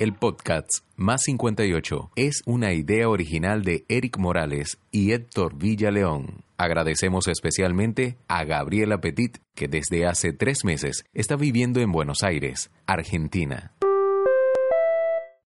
El 0.00 0.14
podcast 0.14 0.70
Más 0.96 1.24
58 1.24 2.12
es 2.16 2.40
una 2.46 2.72
idea 2.72 3.06
original 3.10 3.64
de 3.64 3.84
Eric 3.90 4.16
Morales 4.16 4.78
y 4.90 5.12
Héctor 5.12 5.58
Villaleón. 5.58 6.42
Agradecemos 6.56 7.28
especialmente 7.28 8.16
a 8.26 8.44
Gabriela 8.44 9.02
Petit, 9.02 9.36
que 9.54 9.68
desde 9.68 10.06
hace 10.06 10.32
tres 10.32 10.64
meses 10.64 11.04
está 11.12 11.36
viviendo 11.36 11.80
en 11.80 11.92
Buenos 11.92 12.22
Aires, 12.22 12.70
Argentina. 12.86 13.74